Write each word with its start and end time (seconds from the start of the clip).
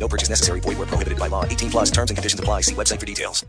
No 0.00 0.08
purchase 0.08 0.30
necessary. 0.30 0.60
Void 0.60 0.78
where 0.78 0.86
prohibited 0.86 1.18
by 1.18 1.28
law. 1.28 1.44
18 1.44 1.70
plus 1.70 1.90
terms 1.90 2.10
and 2.10 2.16
conditions 2.16 2.40
apply. 2.40 2.62
See 2.62 2.74
website 2.74 2.98
for 2.98 3.06
details. 3.06 3.44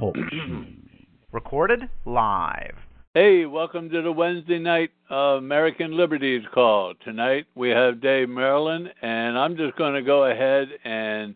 Recorded 1.32 1.88
live. 2.04 2.74
Hey, 3.14 3.44
welcome 3.44 3.88
to 3.90 4.02
the 4.02 4.12
Wednesday 4.12 4.58
night 4.58 4.90
uh, 5.10 5.36
American 5.38 5.96
Liberties 5.96 6.42
call. 6.54 6.94
Tonight 7.04 7.46
we 7.54 7.70
have 7.70 8.00
Dave 8.00 8.28
Merrill, 8.28 8.68
and 8.68 9.38
I'm 9.38 9.56
just 9.56 9.76
going 9.76 9.94
to 9.94 10.02
go 10.02 10.30
ahead 10.30 10.68
and 10.84 11.34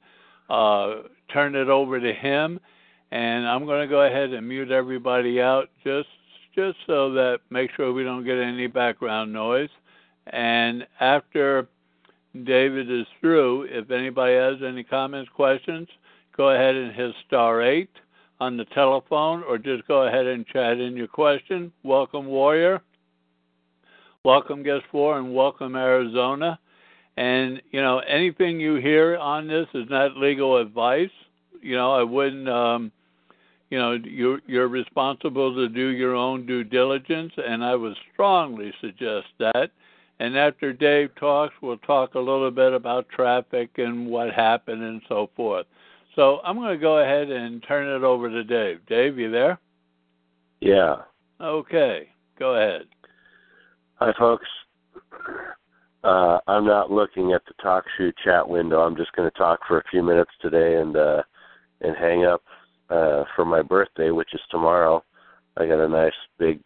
uh, 0.48 1.02
turn 1.32 1.56
it 1.56 1.68
over 1.68 1.98
to 1.98 2.12
him, 2.12 2.60
and 3.10 3.46
I'm 3.46 3.66
going 3.66 3.80
to 3.80 3.88
go 3.88 4.02
ahead 4.02 4.32
and 4.32 4.48
mute 4.48 4.70
everybody 4.70 5.40
out 5.40 5.68
just 5.82 6.08
just 6.54 6.76
so 6.86 7.12
that 7.14 7.38
make 7.50 7.70
sure 7.76 7.92
we 7.92 8.04
don't 8.04 8.24
get 8.24 8.38
any 8.38 8.68
background 8.68 9.32
noise. 9.32 9.70
And 10.28 10.86
after 11.00 11.68
David 12.44 12.90
is 12.90 13.06
through, 13.20 13.68
if 13.70 13.90
anybody 13.90 14.34
has 14.34 14.56
any 14.66 14.82
comments, 14.82 15.30
questions, 15.34 15.88
go 16.36 16.50
ahead 16.50 16.74
and 16.74 16.94
hit 16.94 17.14
star 17.26 17.62
eight 17.62 17.90
on 18.40 18.56
the 18.56 18.64
telephone 18.66 19.42
or 19.44 19.58
just 19.58 19.86
go 19.86 20.02
ahead 20.06 20.26
and 20.26 20.46
chat 20.46 20.78
in 20.78 20.96
your 20.96 21.06
question. 21.06 21.72
Welcome, 21.82 22.26
Warrior. 22.26 22.80
Welcome, 24.24 24.62
Guest 24.62 24.84
4, 24.90 25.18
and 25.18 25.34
welcome, 25.34 25.76
Arizona. 25.76 26.58
And, 27.16 27.62
you 27.70 27.80
know, 27.80 27.98
anything 27.98 28.58
you 28.58 28.76
hear 28.76 29.16
on 29.18 29.46
this 29.46 29.66
is 29.74 29.84
not 29.90 30.16
legal 30.16 30.56
advice. 30.56 31.10
You 31.60 31.76
know, 31.76 31.92
I 31.92 32.02
wouldn't, 32.02 32.48
um, 32.48 32.90
you 33.70 33.78
know, 33.78 33.92
you're, 33.92 34.40
you're 34.46 34.68
responsible 34.68 35.54
to 35.54 35.68
do 35.68 35.88
your 35.88 36.14
own 36.14 36.46
due 36.46 36.64
diligence, 36.64 37.32
and 37.36 37.62
I 37.62 37.76
would 37.76 37.94
strongly 38.12 38.72
suggest 38.80 39.26
that. 39.38 39.70
And 40.20 40.38
after 40.38 40.72
Dave 40.72 41.10
talks, 41.16 41.54
we'll 41.60 41.78
talk 41.78 42.14
a 42.14 42.18
little 42.18 42.50
bit 42.50 42.72
about 42.72 43.08
traffic 43.08 43.70
and 43.78 44.06
what 44.06 44.32
happened 44.32 44.82
and 44.82 45.02
so 45.08 45.28
forth. 45.34 45.66
So 46.14 46.38
I'm 46.44 46.56
going 46.56 46.72
to 46.72 46.80
go 46.80 46.98
ahead 46.98 47.30
and 47.30 47.62
turn 47.66 47.88
it 47.88 48.04
over 48.04 48.30
to 48.30 48.44
Dave. 48.44 48.80
Dave, 48.86 49.18
you 49.18 49.30
there? 49.30 49.58
Yeah. 50.60 50.96
Okay, 51.40 52.08
go 52.38 52.54
ahead. 52.54 52.82
Hi, 53.96 54.12
folks. 54.18 54.46
Uh, 56.04 56.38
I'm 56.46 56.66
not 56.66 56.90
looking 56.90 57.32
at 57.32 57.42
the 57.46 57.54
talk 57.62 57.84
shoe 57.96 58.12
chat 58.24 58.48
window. 58.48 58.80
I'm 58.80 58.96
just 58.96 59.12
going 59.12 59.28
to 59.28 59.38
talk 59.38 59.60
for 59.66 59.78
a 59.78 59.84
few 59.90 60.02
minutes 60.02 60.30
today 60.40 60.76
and 60.76 60.96
uh, 60.96 61.22
and 61.80 61.96
hang 61.96 62.24
up 62.24 62.42
uh, 62.90 63.24
for 63.34 63.44
my 63.44 63.62
birthday, 63.62 64.10
which 64.10 64.32
is 64.34 64.40
tomorrow. 64.50 65.02
I 65.56 65.66
got 65.66 65.84
a 65.84 65.88
nice 65.88 66.12
big 66.38 66.60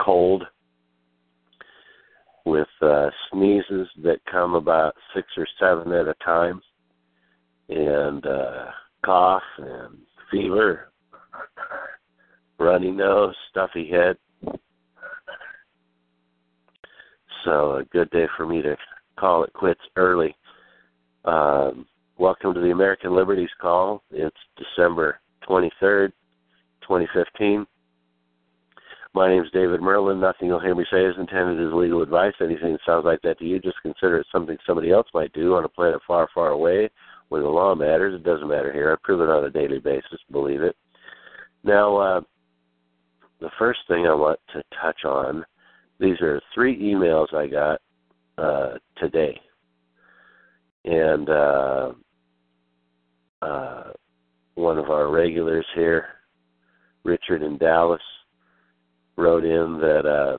cold 0.00 0.44
with 2.44 2.68
uh, 2.82 3.08
sneezes 3.32 3.88
that 4.02 4.20
come 4.30 4.54
about 4.54 4.94
six 5.14 5.26
or 5.36 5.46
seven 5.58 5.92
at 5.92 6.08
a 6.08 6.14
time, 6.24 6.60
and 7.68 8.26
uh, 8.26 8.66
cough 9.04 9.42
and 9.58 9.98
fever, 10.30 10.92
runny 12.58 12.90
nose, 12.90 13.34
stuffy 13.50 13.88
head. 13.90 14.16
So 17.44 17.76
a 17.76 17.84
good 17.84 18.10
day 18.10 18.26
for 18.36 18.46
me 18.46 18.62
to 18.62 18.76
call 19.18 19.44
it 19.44 19.52
quits 19.52 19.80
early. 19.96 20.34
Um, 21.24 21.86
welcome 22.18 22.54
to 22.54 22.60
the 22.60 22.70
American 22.70 23.14
Liberties 23.14 23.50
Call. 23.60 24.02
It's 24.10 24.36
December 24.56 25.20
23rd, 25.48 26.12
2015. 26.82 27.66
My 29.14 29.28
name 29.28 29.44
is 29.44 29.50
David 29.52 29.80
Merrill. 29.80 30.12
Nothing 30.16 30.48
you'll 30.48 30.58
hear 30.58 30.74
me 30.74 30.84
say 30.90 31.04
is 31.04 31.14
intended 31.16 31.64
as 31.64 31.72
legal 31.72 32.02
advice. 32.02 32.34
Anything 32.40 32.72
that 32.72 32.80
sounds 32.84 33.04
like 33.04 33.22
that 33.22 33.38
to 33.38 33.44
you, 33.44 33.60
just 33.60 33.80
consider 33.82 34.18
it 34.18 34.26
something 34.32 34.58
somebody 34.66 34.90
else 34.90 35.06
might 35.14 35.32
do 35.32 35.54
on 35.54 35.64
a 35.64 35.68
planet 35.68 36.00
far, 36.04 36.28
far 36.34 36.48
away 36.48 36.90
where 37.28 37.40
the 37.40 37.48
law 37.48 37.76
matters. 37.76 38.14
It 38.14 38.24
doesn't 38.24 38.48
matter 38.48 38.72
here. 38.72 38.92
I 38.92 38.96
prove 39.04 39.20
it 39.20 39.30
on 39.30 39.44
a 39.44 39.50
daily 39.50 39.78
basis, 39.78 40.18
believe 40.32 40.62
it. 40.62 40.74
Now, 41.62 41.96
uh, 41.96 42.20
the 43.40 43.50
first 43.56 43.80
thing 43.86 44.04
I 44.06 44.14
want 44.14 44.40
to 44.52 44.64
touch 44.82 45.04
on 45.04 45.44
these 46.00 46.20
are 46.20 46.40
three 46.52 46.76
emails 46.82 47.32
I 47.32 47.46
got 47.46 47.80
uh, 48.36 48.78
today. 48.96 49.40
And 50.84 51.30
uh, 51.30 51.92
uh, 53.42 53.84
one 54.56 54.78
of 54.78 54.90
our 54.90 55.08
regulars 55.08 55.66
here, 55.76 56.06
Richard 57.04 57.44
in 57.44 57.58
Dallas, 57.58 58.02
wrote 59.16 59.44
in 59.44 59.78
that 59.80 60.06
uh, 60.06 60.38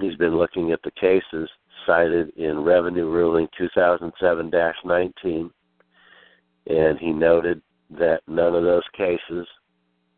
he's 0.00 0.16
been 0.16 0.36
looking 0.36 0.72
at 0.72 0.82
the 0.82 0.90
cases 0.92 1.48
cited 1.86 2.30
in 2.36 2.60
Revenue 2.60 3.08
Ruling 3.10 3.48
2007 3.56 4.50
19, 4.84 5.50
and 6.66 6.98
he 6.98 7.10
noted 7.10 7.62
that 7.90 8.20
none 8.28 8.54
of 8.54 8.62
those 8.62 8.82
cases 8.96 9.46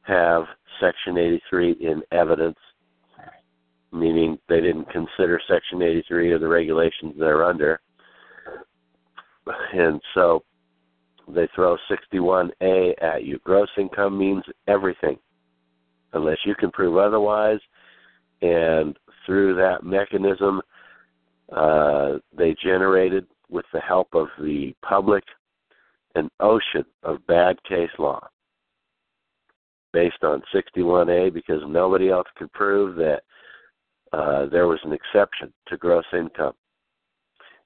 have 0.03 0.45
Section 0.81 1.17
83 1.17 1.73
in 1.81 2.03
evidence, 2.11 2.59
meaning 3.93 4.39
they 4.49 4.61
didn't 4.61 4.91
consider 4.91 5.41
Section 5.49 5.83
83 5.83 6.33
of 6.33 6.41
the 6.41 6.49
regulations 6.49 7.15
they're 7.19 7.45
under. 7.45 7.81
And 9.73 10.01
so 10.15 10.45
they 11.29 11.49
throw 11.55 11.77
61A 11.91 13.03
at 13.03 13.25
you. 13.25 13.39
Gross 13.45 13.69
income 13.79 14.19
means 14.19 14.43
everything 14.67 15.19
unless 16.13 16.39
you 16.45 16.55
can 16.55 16.71
prove 16.71 16.97
otherwise. 16.97 17.61
And 18.41 18.99
through 19.25 19.55
that 19.57 19.85
mechanism, 19.85 20.61
uh, 21.55 22.15
they 22.37 22.55
generated, 22.63 23.27
with 23.49 23.67
the 23.73 23.81
help 23.81 24.09
of 24.15 24.29
the 24.39 24.75
public, 24.83 25.23
an 26.15 26.31
ocean 26.41 26.85
of 27.03 27.27
bad 27.27 27.63
case 27.65 27.91
law 27.99 28.27
based 29.93 30.23
on 30.23 30.43
61A 30.55 31.33
because 31.33 31.61
nobody 31.67 32.09
else 32.09 32.27
could 32.37 32.53
prove 32.53 32.97
that 32.97 33.23
uh, 34.13 34.47
there 34.47 34.67
was 34.67 34.81
an 34.85 34.93
exception 34.93 35.53
to 35.69 35.77
gross 35.77 36.05
income. 36.13 36.55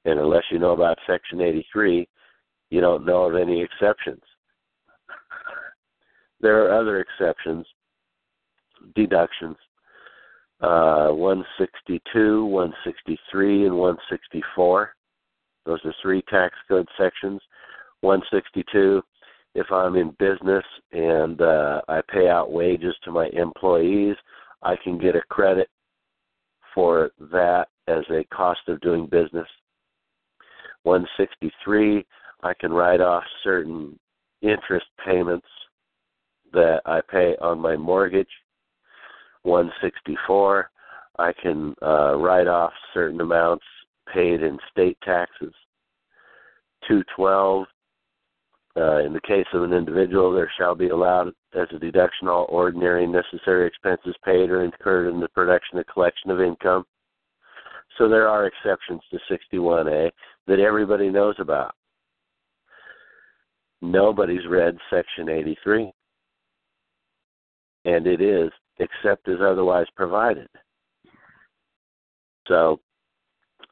And 0.04 0.18
unless 0.20 0.44
you 0.50 0.58
know 0.58 0.72
about 0.72 0.98
Section 1.06 1.40
83, 1.40 2.08
you 2.70 2.80
don't 2.80 3.06
know 3.06 3.24
of 3.24 3.36
any 3.36 3.62
exceptions. 3.62 4.22
There 6.40 6.64
are 6.64 6.78
other 6.78 7.00
exceptions, 7.00 7.66
deductions, 8.94 9.56
uh, 10.60 11.08
162, 11.08 12.44
163, 12.44 13.66
and 13.66 13.76
164. 13.76 14.94
Those 15.64 15.80
are 15.84 15.94
three 16.00 16.22
tax 16.30 16.54
code 16.68 16.88
sections. 16.98 17.40
162, 18.00 19.02
if 19.54 19.66
I'm 19.72 19.96
in 19.96 20.14
business 20.18 20.64
and 20.92 21.40
uh, 21.40 21.80
I 21.88 22.00
pay 22.12 22.28
out 22.28 22.52
wages 22.52 22.94
to 23.04 23.10
my 23.10 23.28
employees, 23.32 24.16
I 24.62 24.76
can 24.82 24.98
get 24.98 25.16
a 25.16 25.22
credit 25.28 25.68
for 26.74 27.10
that 27.32 27.68
as 27.88 28.04
a 28.10 28.24
cost 28.34 28.60
of 28.68 28.80
doing 28.80 29.06
business. 29.06 29.48
163, 30.82 32.04
I 32.42 32.52
can 32.60 32.72
write 32.72 33.00
off 33.00 33.24
certain 33.42 33.98
interest 34.42 34.86
payments 35.04 35.46
that 36.52 36.80
I 36.86 37.00
pay 37.10 37.34
on 37.40 37.58
my 37.58 37.76
mortgage. 37.76 38.28
164, 39.46 40.70
I 41.18 41.32
can 41.40 41.74
uh, 41.80 42.16
write 42.16 42.48
off 42.48 42.72
certain 42.92 43.20
amounts 43.20 43.64
paid 44.12 44.42
in 44.42 44.58
state 44.70 44.98
taxes. 45.04 45.54
212, 46.88 47.66
uh, 48.76 48.98
in 49.04 49.12
the 49.12 49.20
case 49.20 49.46
of 49.54 49.62
an 49.62 49.72
individual, 49.72 50.32
there 50.32 50.50
shall 50.58 50.74
be 50.74 50.88
allowed 50.88 51.28
as 51.54 51.66
a 51.74 51.78
deduction 51.78 52.28
all 52.28 52.46
ordinary 52.48 53.04
and 53.04 53.12
necessary 53.12 53.66
expenses 53.66 54.14
paid 54.24 54.50
or 54.50 54.62
incurred 54.64 55.08
in 55.12 55.20
the 55.20 55.28
production 55.28 55.78
and 55.78 55.86
collection 55.86 56.30
of 56.30 56.40
income. 56.40 56.84
So 57.96 58.08
there 58.08 58.28
are 58.28 58.46
exceptions 58.46 59.00
to 59.10 59.18
61A 59.54 60.10
that 60.46 60.60
everybody 60.60 61.08
knows 61.08 61.36
about. 61.38 61.74
Nobody's 63.80 64.46
read 64.48 64.76
Section 64.90 65.28
83, 65.28 65.90
and 67.86 68.06
it 68.06 68.20
is 68.20 68.50
except 68.78 69.28
as 69.28 69.38
otherwise 69.40 69.86
provided. 69.96 70.48
So, 72.48 72.80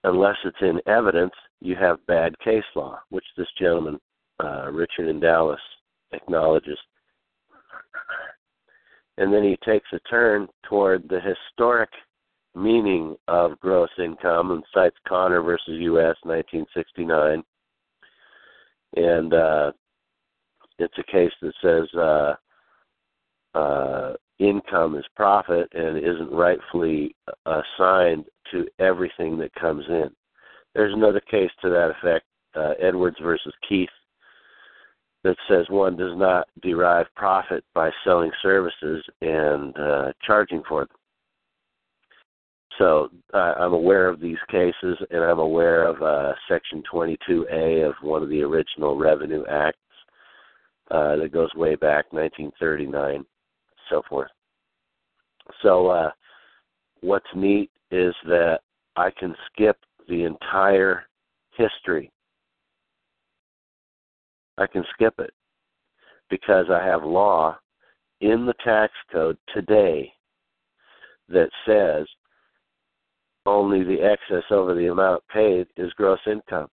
unless 0.04 0.36
it's 0.44 0.56
in 0.60 0.80
evidence, 0.86 1.32
you 1.60 1.76
have 1.76 2.04
bad 2.06 2.38
case 2.40 2.64
law, 2.74 2.98
which 3.10 3.24
this 3.36 3.48
gentleman 3.58 3.98
uh, 4.42 4.70
Richard 4.70 5.08
in 5.08 5.20
Dallas 5.20 5.60
acknowledges. 6.12 6.78
And 9.16 9.32
then 9.32 9.44
he 9.44 9.56
takes 9.64 9.86
a 9.92 10.00
turn 10.10 10.48
toward 10.68 11.08
the 11.08 11.20
historic 11.20 11.90
meaning 12.54 13.16
of 13.28 13.58
gross 13.60 13.90
income 13.98 14.50
and 14.50 14.62
cites 14.72 14.96
Connor 15.08 15.42
versus 15.42 15.78
U.S. 15.80 16.16
1969. 16.22 17.42
And 18.96 19.34
uh, 19.34 19.72
it's 20.78 20.98
a 20.98 21.12
case 21.12 21.32
that 21.42 21.52
says 21.62 21.98
uh, 21.98 22.34
uh, 23.56 24.14
income 24.38 24.96
is 24.96 25.04
profit 25.16 25.68
and 25.74 25.98
isn't 25.98 26.32
rightfully 26.32 27.14
assigned 27.46 28.24
to 28.50 28.66
everything 28.78 29.38
that 29.38 29.54
comes 29.54 29.84
in. 29.88 30.10
There's 30.74 30.94
another 30.94 31.20
case 31.20 31.50
to 31.62 31.70
that 31.70 31.92
effect, 31.98 32.26
uh, 32.54 32.74
Edwards 32.80 33.16
versus 33.22 33.54
Keith, 33.68 33.88
that 35.22 35.36
says 35.48 35.66
one 35.68 35.96
does 35.96 36.16
not 36.16 36.48
derive 36.62 37.06
profit 37.16 37.64
by 37.74 37.90
selling 38.04 38.30
services 38.42 39.04
and 39.22 39.76
uh, 39.78 40.12
charging 40.26 40.62
for 40.68 40.82
them. 40.82 40.96
So 42.78 43.08
uh, 43.32 43.54
I'm 43.58 43.72
aware 43.72 44.08
of 44.08 44.20
these 44.20 44.38
cases, 44.50 44.98
and 45.10 45.22
I'm 45.22 45.38
aware 45.38 45.86
of 45.86 46.02
uh, 46.02 46.34
Section 46.48 46.82
22A 46.92 47.88
of 47.88 47.94
one 48.02 48.22
of 48.22 48.28
the 48.28 48.42
original 48.42 48.96
Revenue 48.96 49.44
Acts 49.48 49.78
uh, 50.90 51.16
that 51.16 51.32
goes 51.32 51.54
way 51.54 51.76
back 51.76 52.12
1939, 52.12 53.24
so 53.90 54.02
forth. 54.08 54.30
So 55.62 55.88
uh, 55.88 56.10
what's 57.00 57.26
neat 57.34 57.70
is 57.90 58.14
that 58.26 58.60
I 58.96 59.10
can 59.10 59.34
skip 59.46 59.76
the 60.08 60.24
entire 60.24 61.04
history. 61.56 62.10
I 64.58 64.66
can 64.66 64.84
skip 64.94 65.14
it 65.18 65.32
because 66.30 66.66
I 66.70 66.84
have 66.84 67.02
law 67.02 67.58
in 68.20 68.46
the 68.46 68.54
tax 68.64 68.92
code 69.12 69.36
today 69.52 70.12
that 71.28 71.50
says 71.66 72.06
only 73.46 73.84
the 73.84 74.00
excess 74.00 74.44
over 74.50 74.74
the 74.74 74.86
amount 74.86 75.22
paid 75.32 75.66
is 75.76 75.92
gross 75.94 76.20
income. 76.26 76.68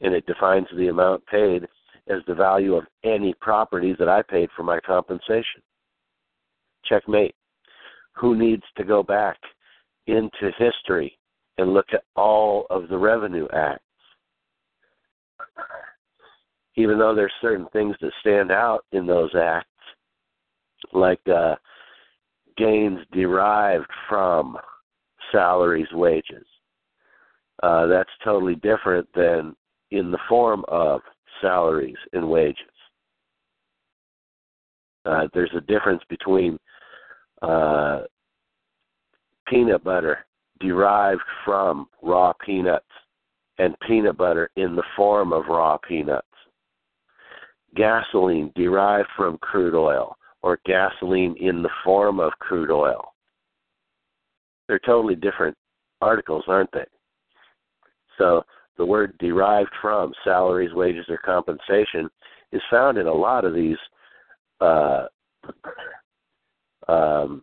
And 0.00 0.14
it 0.14 0.26
defines 0.26 0.66
the 0.76 0.88
amount 0.88 1.26
paid 1.26 1.64
as 2.08 2.20
the 2.26 2.34
value 2.34 2.74
of 2.76 2.84
any 3.04 3.34
property 3.40 3.94
that 3.98 4.08
I 4.08 4.22
paid 4.22 4.48
for 4.56 4.62
my 4.62 4.78
compensation. 4.80 5.62
Checkmate. 6.88 7.34
Who 8.14 8.36
needs 8.36 8.64
to 8.76 8.84
go 8.84 9.02
back 9.02 9.36
into 10.06 10.50
history 10.58 11.18
and 11.58 11.74
look 11.74 11.86
at 11.92 12.04
all 12.16 12.66
of 12.70 12.88
the 12.88 12.98
revenue 12.98 13.46
acts? 13.52 13.82
Even 16.76 16.98
though 16.98 17.14
there's 17.14 17.32
certain 17.40 17.66
things 17.72 17.96
that 18.00 18.12
stand 18.20 18.50
out 18.50 18.84
in 18.92 19.06
those 19.06 19.34
acts, 19.34 19.68
like 20.92 21.20
uh, 21.28 21.56
gains 22.56 23.00
derived 23.12 23.88
from 24.08 24.56
salaries, 25.32 25.88
wages. 25.92 26.46
Uh, 27.62 27.86
that's 27.86 28.10
totally 28.22 28.54
different 28.56 29.08
than 29.14 29.54
in 29.90 30.10
the 30.10 30.18
form 30.28 30.64
of 30.68 31.00
salaries 31.40 31.96
and 32.12 32.28
wages. 32.28 32.62
Uh, 35.04 35.26
there's 35.32 35.50
a 35.56 35.60
difference 35.62 36.02
between 36.08 36.58
uh, 37.42 38.00
peanut 39.46 39.84
butter 39.84 40.26
derived 40.60 41.20
from 41.44 41.86
raw 42.02 42.32
peanuts 42.44 42.86
and 43.58 43.74
peanut 43.86 44.16
butter 44.16 44.50
in 44.56 44.76
the 44.76 44.82
form 44.96 45.32
of 45.32 45.46
raw 45.48 45.76
peanuts. 45.76 46.26
Gasoline 47.74 48.52
derived 48.56 49.08
from 49.16 49.38
crude 49.38 49.74
oil 49.74 50.16
or 50.42 50.60
gasoline 50.64 51.34
in 51.40 51.62
the 51.62 51.70
form 51.84 52.20
of 52.20 52.32
crude 52.38 52.70
oil. 52.70 53.12
They're 54.66 54.80
totally 54.80 55.14
different 55.14 55.56
articles, 56.00 56.44
aren't 56.46 56.70
they? 56.72 56.84
So 58.18 58.44
the 58.76 58.86
word 58.86 59.16
derived 59.18 59.70
from 59.80 60.12
salaries, 60.24 60.72
wages, 60.72 61.06
or 61.08 61.18
compensation 61.18 62.08
is 62.52 62.62
found 62.70 62.98
in 62.98 63.06
a 63.06 63.12
lot 63.12 63.44
of 63.44 63.54
these 63.54 63.76
uh, 64.60 65.06
um, 66.88 67.42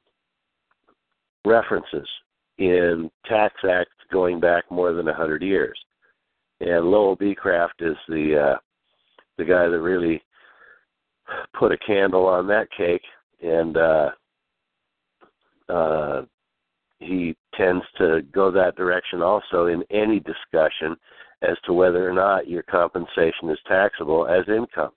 references 1.45 2.07
in 2.57 3.09
tax 3.25 3.53
acts 3.69 3.92
going 4.12 4.39
back 4.39 4.63
more 4.71 4.94
than 4.94 5.07
a 5.07 5.13
hundred 5.13 5.42
years. 5.42 5.77
And 6.62 6.86
Lowell 6.86 7.18
Becraft 7.18 7.81
is 7.81 7.97
the 8.07 8.53
uh, 8.53 8.57
the 9.38 9.44
guy 9.44 9.68
that 9.68 9.80
really 9.80 10.21
put 11.57 11.71
a 11.71 11.77
candle 11.77 12.27
on 12.27 12.47
that 12.47 12.68
cake, 12.75 13.03
and 13.42 13.77
uh, 13.77 14.09
uh, 15.69 16.21
he 17.00 17.36
tends 17.56 17.83
to 17.97 18.21
go 18.33 18.51
that 18.51 18.75
direction 18.75 19.21
also 19.21 19.68
in 19.68 19.83
any 19.92 20.19
discussion 20.21 20.95
as 21.42 21.57
to 21.65 21.74
whether 21.74 22.09
or 22.09 22.13
not 22.13 22.47
your 22.47 22.63
compensation 22.63 23.50
is 23.50 23.59
taxable 23.68 24.27
as 24.27 24.47
income. 24.47 24.92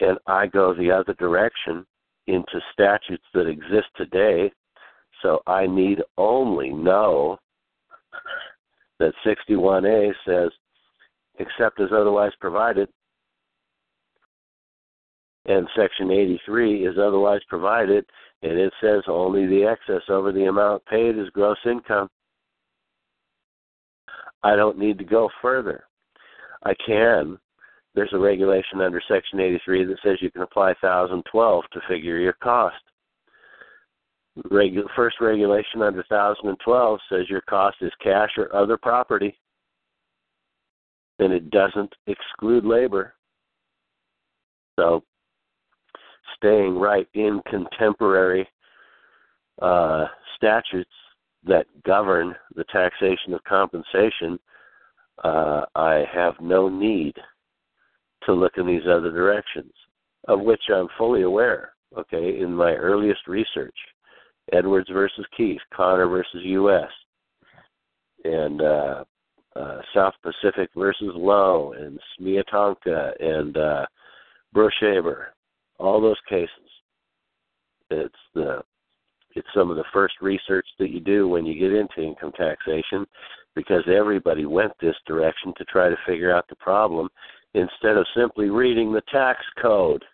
And 0.00 0.18
I 0.26 0.46
go 0.46 0.74
the 0.74 0.90
other 0.90 1.14
direction 1.14 1.86
into 2.26 2.60
statutes 2.72 3.24
that 3.34 3.46
exist 3.46 3.88
today, 3.96 4.52
so 5.22 5.40
I 5.46 5.66
need 5.66 6.02
only 6.16 6.70
know 6.70 7.38
that 8.98 9.12
61A 9.26 10.12
says, 10.26 10.50
except 11.38 11.80
as 11.80 11.88
otherwise 11.92 12.32
provided, 12.40 12.88
and 15.46 15.66
Section 15.76 16.10
83 16.10 16.86
is 16.86 16.98
otherwise 16.98 17.40
provided, 17.48 18.04
and 18.42 18.52
it 18.52 18.72
says 18.80 19.02
only 19.08 19.46
the 19.46 19.64
excess 19.64 20.02
over 20.08 20.30
the 20.30 20.44
amount 20.44 20.84
paid 20.86 21.18
is 21.18 21.28
gross 21.30 21.58
income. 21.66 22.08
I 24.44 24.56
don't 24.56 24.78
need 24.78 24.98
to 24.98 25.04
go 25.04 25.28
further. 25.40 25.84
I 26.64 26.74
can. 26.86 27.38
There's 27.94 28.12
a 28.12 28.18
regulation 28.18 28.80
under 28.80 29.02
Section 29.06 29.40
83 29.40 29.84
that 29.84 29.98
says 30.02 30.18
you 30.20 30.30
can 30.30 30.42
apply 30.42 30.68
1012 30.80 31.64
to 31.72 31.80
figure 31.88 32.18
your 32.18 32.32
cost. 32.34 32.76
Regu- 34.50 34.88
first 34.96 35.16
regulation 35.20 35.82
under 35.82 36.02
1012 36.08 37.00
says 37.10 37.28
your 37.28 37.42
cost 37.42 37.76
is 37.82 37.92
cash 38.02 38.30
or 38.38 38.54
other 38.56 38.78
property, 38.78 39.36
and 41.18 41.32
it 41.34 41.50
doesn't 41.50 41.92
exclude 42.06 42.64
labor. 42.64 43.14
So 44.80 45.02
staying 46.36 46.78
right 46.78 47.06
in 47.12 47.42
contemporary 47.48 48.48
uh, 49.60 50.06
statutes 50.36 50.90
that 51.44 51.66
govern 51.84 52.34
the 52.54 52.64
taxation 52.72 53.34
of 53.34 53.44
compensation, 53.44 54.38
uh, 55.24 55.66
I 55.74 56.04
have 56.12 56.34
no 56.40 56.70
need 56.70 57.14
to 58.26 58.32
look 58.32 58.52
in 58.56 58.66
these 58.66 58.86
other 58.88 59.10
directions, 59.10 59.72
of 60.28 60.40
which 60.40 60.62
I'm 60.74 60.88
fully 60.98 61.22
aware. 61.22 61.72
Okay, 61.96 62.40
in 62.40 62.54
my 62.54 62.72
earliest 62.72 63.26
research, 63.28 63.76
Edwards 64.52 64.88
versus 64.90 65.26
Keith, 65.36 65.60
Connor 65.74 66.06
versus 66.06 66.40
U.S., 66.42 66.88
and 68.24 68.62
uh, 68.62 69.04
uh, 69.56 69.78
South 69.94 70.14
Pacific 70.22 70.70
versus 70.74 71.12
Lowe, 71.14 71.74
and 71.78 71.98
Smiatonka, 72.18 73.12
and 73.20 73.56
uh, 73.56 73.86
Brushaber, 74.54 75.26
all 75.78 76.00
those 76.00 76.16
cases. 76.28 76.48
It's 77.90 78.14
the 78.34 78.62
it's 79.34 79.48
some 79.54 79.70
of 79.70 79.76
the 79.76 79.84
first 79.92 80.14
research 80.20 80.66
that 80.78 80.90
you 80.90 81.00
do 81.00 81.28
when 81.28 81.46
you 81.46 81.58
get 81.58 81.72
into 81.72 82.02
income 82.02 82.32
taxation 82.36 83.06
because 83.54 83.82
everybody 83.86 84.44
went 84.44 84.72
this 84.80 84.96
direction 85.06 85.52
to 85.56 85.64
try 85.64 85.88
to 85.88 85.96
figure 86.06 86.34
out 86.34 86.46
the 86.48 86.56
problem 86.56 87.08
instead 87.54 87.96
of 87.96 88.06
simply 88.16 88.48
reading 88.48 88.92
the 88.92 89.02
tax 89.12 89.40
code. 89.60 90.04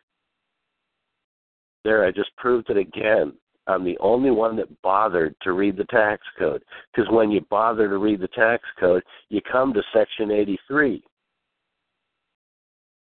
There, 1.85 2.04
I 2.04 2.11
just 2.11 2.35
proved 2.37 2.71
it 2.71 2.76
again. 2.76 3.33
I'm 3.66 3.85
the 3.85 3.99
only 4.00 4.30
one 4.30 4.57
that 4.57 4.83
bothered 4.83 5.35
to 5.42 5.52
read 5.52 5.76
the 5.76 5.85
tax 5.85 6.23
code 6.38 6.62
because 6.92 7.11
when 7.12 7.30
you 7.30 7.42
bother 7.50 7.88
to 7.88 7.99
read 7.99 8.21
the 8.21 8.28
tax 8.28 8.62
code, 8.80 9.02
you 9.28 9.40
come 9.50 9.75
to 9.75 9.83
Section 9.92 10.30
83 10.30 11.02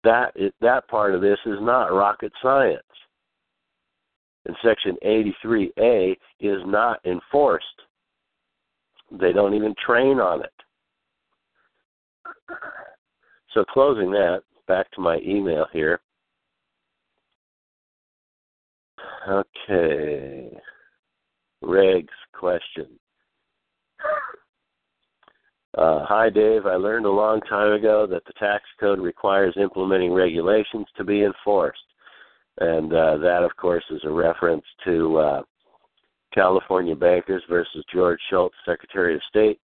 that 0.07 0.33
that 0.61 0.89
part 0.89 1.15
of 1.15 1.21
this 1.21 1.39
is 1.45 1.59
not 1.61 1.93
rocket 1.93 2.33
science. 2.41 2.81
And 4.47 4.57
Section 4.65 4.97
83A 5.05 6.17
is 6.41 6.61
not 6.65 7.01
enforced. 7.05 7.67
They 9.11 9.33
don't 9.33 9.55
even 9.55 9.75
train 9.85 10.21
on 10.21 10.43
it. 10.43 10.53
So 13.57 13.65
closing 13.65 14.11
that, 14.11 14.43
back 14.69 14.91
to 14.93 15.01
my 15.01 15.19
email 15.25 15.65
here. 15.73 16.01
Okay. 19.27 20.55
Reg's 21.63 22.09
question. 22.39 22.87
Uh, 25.79 26.05
Hi, 26.05 26.29
Dave. 26.29 26.67
I 26.67 26.75
learned 26.75 27.07
a 27.07 27.11
long 27.11 27.41
time 27.49 27.73
ago 27.73 28.07
that 28.07 28.27
the 28.27 28.35
tax 28.39 28.65
code 28.79 28.99
requires 28.99 29.55
implementing 29.57 30.13
regulations 30.13 30.87
to 30.99 31.05
be 31.05 31.25
enforced. 31.25 31.81
And 32.59 32.93
uh, 32.93 33.17
that, 33.19 33.43
of 33.43 33.57
course, 33.57 33.85
is 33.91 34.03
a 34.05 34.11
reference 34.11 34.65
to 34.85 35.17
uh, 35.17 35.43
California 36.35 36.95
Bankers 36.95 37.43
versus 37.49 37.85
George 37.91 38.21
Shultz, 38.29 38.55
Secretary 38.67 39.15
of 39.15 39.23
State. 39.31 39.59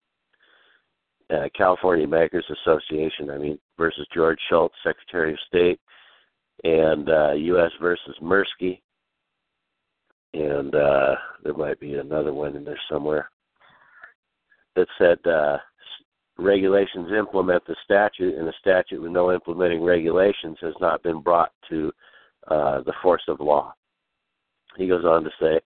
Uh, 1.33 1.49
California 1.57 2.07
Bankers 2.07 2.45
Association, 2.51 3.31
I 3.31 3.39
mean, 3.39 3.59
versus 3.79 4.07
George 4.13 4.39
Shultz, 4.49 4.75
Secretary 4.83 5.33
of 5.33 5.39
State, 5.47 5.79
and 6.65 7.09
uh, 7.09 7.33
U.S. 7.33 7.71
versus 7.81 8.17
Mersky, 8.21 8.81
and 10.35 10.75
uh, 10.75 11.15
there 11.45 11.55
might 11.55 11.79
be 11.81 11.95
another 11.95 12.33
one 12.33 12.57
in 12.57 12.65
there 12.65 12.81
somewhere 12.91 13.31
that 14.77 14.87
said 14.99 15.19
uh, 15.31 15.59
regulations 16.39 17.11
implement 17.17 17.65
the 17.67 17.77
statute, 17.85 18.35
and 18.37 18.49
a 18.49 18.53
statute 18.61 19.01
with 19.01 19.13
no 19.13 19.33
implementing 19.33 19.83
regulations 19.83 20.57
has 20.61 20.75
not 20.81 21.03
been 21.03 21.21
brought 21.21 21.53
to 21.69 21.93
uh, 22.49 22.81
the 22.83 22.93
force 23.03 23.23
of 23.29 23.41
law. 23.41 23.75
He 24.77 24.89
goes 24.89 25.05
on 25.05 25.25
to 25.25 25.31
say, 25.41 25.61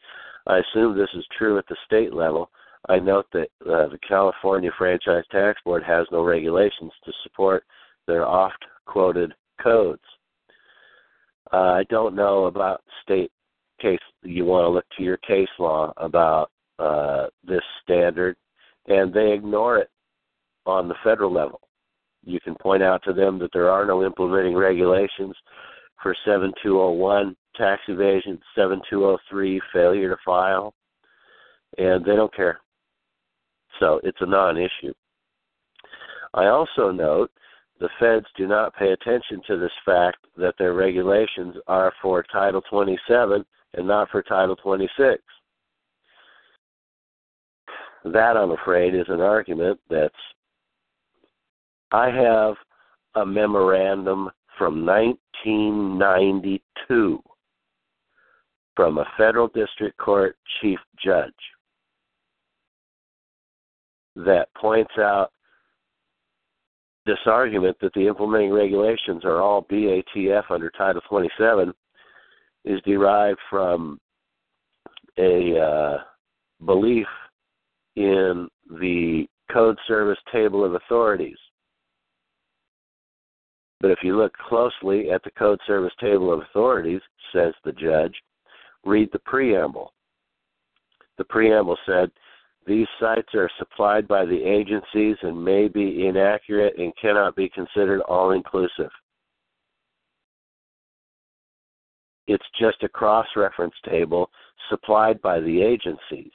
I 0.46 0.58
assume 0.58 0.96
this 0.96 1.08
is 1.14 1.24
true 1.36 1.58
at 1.58 1.66
the 1.68 1.76
state 1.86 2.12
level. 2.12 2.50
I 2.88 2.98
note 2.98 3.26
that 3.32 3.48
uh, 3.62 3.88
the 3.88 3.98
California 4.06 4.70
Franchise 4.76 5.24
Tax 5.30 5.58
Board 5.64 5.82
has 5.84 6.06
no 6.12 6.22
regulations 6.22 6.92
to 7.04 7.12
support 7.22 7.64
their 8.06 8.26
oft 8.26 8.62
quoted 8.86 9.32
codes. 9.62 10.02
Uh, 11.52 11.56
I 11.56 11.84
don't 11.88 12.14
know 12.14 12.44
about 12.44 12.82
state 13.02 13.30
case. 13.80 13.98
You 14.22 14.44
want 14.44 14.64
to 14.64 14.70
look 14.70 14.84
to 14.96 15.02
your 15.02 15.16
case 15.18 15.48
law 15.58 15.92
about 15.96 16.50
uh, 16.78 17.26
this 17.46 17.62
standard, 17.82 18.36
and 18.86 19.12
they 19.12 19.32
ignore 19.32 19.78
it 19.78 19.90
on 20.66 20.88
the 20.88 20.94
federal 21.02 21.32
level. 21.32 21.60
You 22.24 22.40
can 22.40 22.54
point 22.56 22.82
out 22.82 23.02
to 23.04 23.12
them 23.12 23.38
that 23.38 23.50
there 23.52 23.70
are 23.70 23.86
no 23.86 24.04
implementing 24.04 24.54
regulations 24.54 25.34
for 26.02 26.16
7201 26.24 27.36
tax 27.56 27.82
evasion, 27.88 28.38
7203 28.54 29.60
failure 29.72 30.10
to 30.10 30.16
file, 30.24 30.74
and 31.78 32.04
they 32.04 32.16
don't 32.16 32.34
care. 32.34 32.60
So 33.80 34.00
it's 34.02 34.20
a 34.20 34.26
non 34.26 34.56
issue. 34.56 34.94
I 36.34 36.46
also 36.46 36.90
note 36.90 37.30
the 37.80 37.88
feds 37.98 38.26
do 38.36 38.46
not 38.46 38.76
pay 38.76 38.92
attention 38.92 39.40
to 39.46 39.56
this 39.58 39.72
fact 39.84 40.18
that 40.36 40.54
their 40.58 40.74
regulations 40.74 41.56
are 41.66 41.92
for 42.00 42.24
Title 42.32 42.62
27 42.70 43.44
and 43.74 43.86
not 43.86 44.08
for 44.10 44.22
Title 44.22 44.56
26. 44.56 45.22
That, 48.04 48.36
I'm 48.36 48.50
afraid, 48.50 48.94
is 48.94 49.06
an 49.08 49.20
argument 49.20 49.80
that's. 49.88 50.14
I 51.90 52.10
have 52.10 52.56
a 53.14 53.24
memorandum 53.24 54.30
from 54.58 54.84
1992 54.84 57.22
from 58.74 58.98
a 58.98 59.06
federal 59.16 59.48
district 59.48 59.96
court 59.96 60.36
chief 60.60 60.78
judge 61.02 61.32
that 64.16 64.48
points 64.54 64.92
out 64.98 65.30
this 67.06 67.18
argument 67.26 67.76
that 67.80 67.92
the 67.94 68.06
implementing 68.06 68.52
regulations 68.52 69.24
are 69.24 69.40
all 69.40 69.64
BATF 69.64 70.44
under 70.50 70.70
Title 70.70 71.02
27 71.08 71.72
is 72.64 72.80
derived 72.86 73.38
from 73.50 74.00
a 75.18 75.58
uh, 75.58 75.98
belief 76.64 77.06
in 77.96 78.48
the 78.70 79.26
Code 79.52 79.78
Service 79.86 80.18
Table 80.32 80.64
of 80.64 80.74
Authorities. 80.74 81.36
But 83.80 83.90
if 83.90 83.98
you 84.02 84.16
look 84.16 84.32
closely 84.48 85.10
at 85.10 85.22
the 85.24 85.30
Code 85.32 85.60
Service 85.66 85.92
Table 86.00 86.32
of 86.32 86.40
Authorities, 86.40 87.02
says 87.34 87.52
the 87.64 87.72
judge, 87.72 88.14
read 88.84 89.10
the 89.12 89.18
preamble. 89.20 89.92
The 91.18 91.24
preamble 91.24 91.76
said 91.84 92.10
these 92.66 92.86
sites 92.98 93.34
are 93.34 93.50
supplied 93.58 94.08
by 94.08 94.24
the 94.24 94.42
agencies 94.42 95.16
and 95.22 95.44
may 95.44 95.68
be 95.68 96.06
inaccurate 96.06 96.78
and 96.78 96.92
cannot 97.00 97.36
be 97.36 97.48
considered 97.48 98.00
all 98.02 98.30
inclusive. 98.30 98.90
It's 102.26 102.44
just 102.58 102.82
a 102.82 102.88
cross 102.88 103.26
reference 103.36 103.74
table 103.88 104.30
supplied 104.70 105.20
by 105.20 105.40
the 105.40 105.60
agencies. 105.60 106.32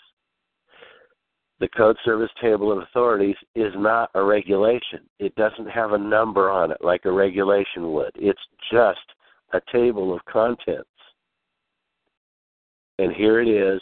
The 1.59 1.67
Code 1.69 1.97
Service 2.05 2.29
Table 2.39 2.71
of 2.71 2.77
Authorities 2.77 3.35
is 3.55 3.73
not 3.75 4.11
a 4.13 4.23
regulation. 4.23 4.99
It 5.17 5.35
doesn't 5.35 5.69
have 5.69 5.91
a 5.91 5.97
number 5.97 6.49
on 6.49 6.71
it 6.71 6.77
like 6.81 7.05
a 7.05 7.11
regulation 7.11 7.91
would. 7.91 8.11
It's 8.15 8.39
just 8.71 8.99
a 9.51 9.61
table 9.71 10.13
of 10.13 10.23
contents. 10.25 10.87
And 12.99 13.13
here 13.13 13.41
it 13.41 13.47
is 13.47 13.81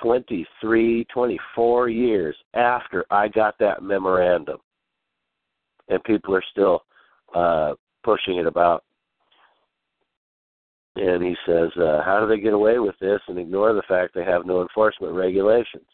23, 0.00 1.04
24 1.12 1.88
years 1.88 2.36
after 2.54 3.04
I 3.10 3.28
got 3.28 3.58
that 3.58 3.82
memorandum. 3.82 4.58
And 5.88 6.02
people 6.04 6.34
are 6.34 6.44
still 6.50 6.84
uh, 7.34 7.74
pushing 8.04 8.38
it 8.38 8.46
about. 8.46 8.84
And 10.96 11.22
he 11.22 11.34
says, 11.46 11.70
uh, 11.76 12.02
How 12.04 12.20
do 12.20 12.28
they 12.28 12.40
get 12.40 12.52
away 12.52 12.78
with 12.78 12.94
this 13.00 13.20
and 13.28 13.38
ignore 13.38 13.72
the 13.72 13.82
fact 13.88 14.14
they 14.14 14.24
have 14.24 14.46
no 14.46 14.62
enforcement 14.62 15.14
regulations? 15.14 15.86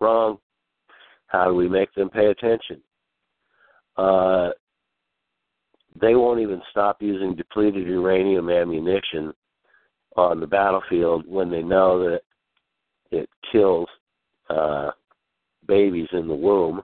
Wrong. 0.00 0.38
How 1.26 1.46
do 1.46 1.54
we 1.54 1.68
make 1.68 1.92
them 1.94 2.10
pay 2.10 2.26
attention? 2.26 2.80
Uh, 3.96 4.50
they 6.00 6.14
won't 6.14 6.40
even 6.40 6.60
stop 6.70 7.00
using 7.00 7.34
depleted 7.34 7.86
uranium 7.86 8.50
ammunition 8.50 9.32
on 10.16 10.40
the 10.40 10.46
battlefield 10.46 11.24
when 11.26 11.50
they 11.50 11.62
know 11.62 11.98
that 12.00 12.20
it 13.14 13.28
kills 13.50 13.88
uh, 14.50 14.90
babies 15.66 16.08
in 16.12 16.28
the 16.28 16.34
womb 16.34 16.82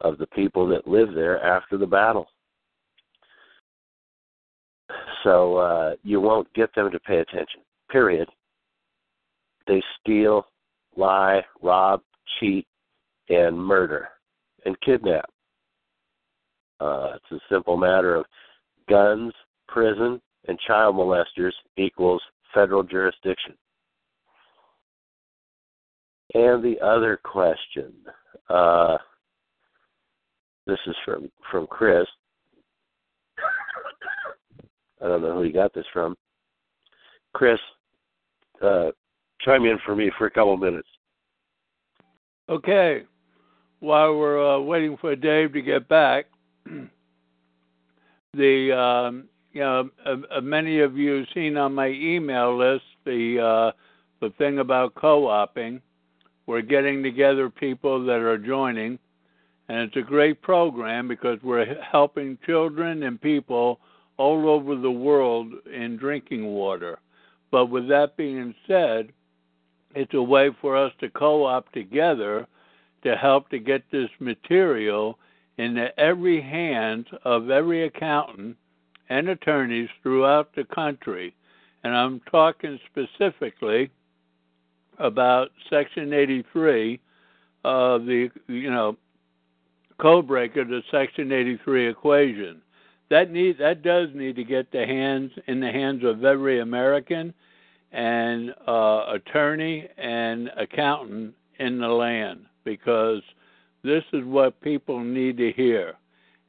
of 0.00 0.18
the 0.18 0.26
people 0.28 0.66
that 0.68 0.86
live 0.86 1.14
there 1.14 1.42
after 1.42 1.76
the 1.76 1.86
battle. 1.86 2.28
So 5.24 5.56
uh, 5.56 5.94
you 6.02 6.20
won't 6.20 6.52
get 6.54 6.74
them 6.74 6.90
to 6.90 7.00
pay 7.00 7.18
attention. 7.18 7.60
Period. 7.90 8.28
They 9.66 9.82
steal, 10.00 10.46
lie, 10.96 11.44
rob, 11.62 12.00
cheat, 12.38 12.66
and 13.28 13.58
murder 13.58 14.08
and 14.64 14.80
kidnap. 14.80 15.28
Uh, 16.80 17.12
it's 17.16 17.42
a 17.42 17.54
simple 17.54 17.76
matter 17.76 18.14
of 18.14 18.24
guns, 18.88 19.32
prison, 19.66 20.20
and 20.46 20.58
child 20.66 20.96
molesters 20.96 21.52
equals 21.76 22.22
federal 22.54 22.82
jurisdiction. 22.82 23.54
And 26.34 26.62
the 26.62 26.76
other 26.84 27.18
question, 27.22 27.92
uh, 28.48 28.98
this 30.66 30.78
is 30.86 30.96
from 31.04 31.30
from 31.50 31.66
Chris. 31.66 32.06
I 35.00 35.08
don't 35.08 35.22
know 35.22 35.34
who 35.34 35.42
he 35.42 35.52
got 35.52 35.72
this 35.72 35.86
from. 35.92 36.16
Chris, 37.32 37.58
uh, 38.62 38.90
chime 39.40 39.64
in 39.64 39.78
for 39.86 39.94
me 39.94 40.10
for 40.18 40.26
a 40.26 40.30
couple 40.30 40.56
minutes. 40.56 40.88
Okay. 42.48 43.02
While 43.80 44.16
we're 44.16 44.56
uh, 44.56 44.60
waiting 44.60 44.96
for 45.00 45.14
Dave 45.14 45.52
to 45.52 45.62
get 45.62 45.88
back, 45.88 46.26
the 48.34 48.76
um, 48.76 49.28
you 49.52 49.60
know 49.60 49.88
uh, 50.04 50.16
uh, 50.36 50.40
many 50.40 50.80
of 50.80 50.96
you 50.96 51.24
seen 51.32 51.56
on 51.56 51.74
my 51.74 51.88
email 51.88 52.58
list 52.58 52.84
the 53.04 53.40
uh, 53.40 53.72
the 54.20 54.30
thing 54.36 54.58
about 54.58 54.94
co-oping. 54.94 55.80
We're 56.48 56.62
getting 56.62 57.02
together 57.02 57.50
people 57.50 58.06
that 58.06 58.20
are 58.20 58.38
joining, 58.38 58.98
and 59.68 59.80
it's 59.80 59.96
a 59.96 60.00
great 60.00 60.40
program 60.40 61.06
because 61.06 61.38
we're 61.42 61.76
helping 61.82 62.38
children 62.46 63.02
and 63.02 63.20
people 63.20 63.80
all 64.16 64.48
over 64.48 64.74
the 64.74 64.90
world 64.90 65.52
in 65.70 65.98
drinking 65.98 66.46
water. 66.46 67.00
But 67.50 67.66
with 67.66 67.86
that 67.88 68.16
being 68.16 68.54
said, 68.66 69.12
it's 69.94 70.14
a 70.14 70.22
way 70.22 70.48
for 70.62 70.74
us 70.74 70.90
to 71.00 71.10
co 71.10 71.44
op 71.44 71.70
together 71.72 72.46
to 73.04 73.14
help 73.14 73.50
to 73.50 73.58
get 73.58 73.82
this 73.92 74.08
material 74.18 75.18
into 75.58 75.86
every 76.00 76.40
hand 76.40 77.08
of 77.24 77.50
every 77.50 77.84
accountant 77.84 78.56
and 79.10 79.28
attorneys 79.28 79.90
throughout 80.02 80.54
the 80.54 80.64
country. 80.64 81.34
And 81.84 81.94
I'm 81.94 82.22
talking 82.30 82.80
specifically 82.90 83.90
about 84.98 85.50
Section 85.70 86.12
83 86.12 87.00
of 87.64 88.06
the 88.06 88.30
you 88.46 88.70
know 88.70 88.96
code 90.00 90.26
breaker 90.26 90.64
to 90.64 90.80
Section 90.90 91.32
83 91.32 91.88
equation. 91.88 92.62
That 93.10 93.30
need 93.30 93.58
that 93.58 93.82
does 93.82 94.08
need 94.14 94.36
to 94.36 94.44
get 94.44 94.70
the 94.70 94.86
hands 94.86 95.32
in 95.46 95.60
the 95.60 95.70
hands 95.70 96.04
of 96.04 96.24
every 96.24 96.60
American 96.60 97.34
and 97.92 98.54
uh, 98.66 99.06
attorney 99.08 99.88
and 99.96 100.50
accountant 100.56 101.34
in 101.58 101.78
the 101.78 101.88
land 101.88 102.40
because 102.64 103.22
This 103.82 104.04
is 104.12 104.24
what 104.24 104.60
people 104.60 105.00
need 105.00 105.36
to 105.38 105.52
hear. 105.52 105.94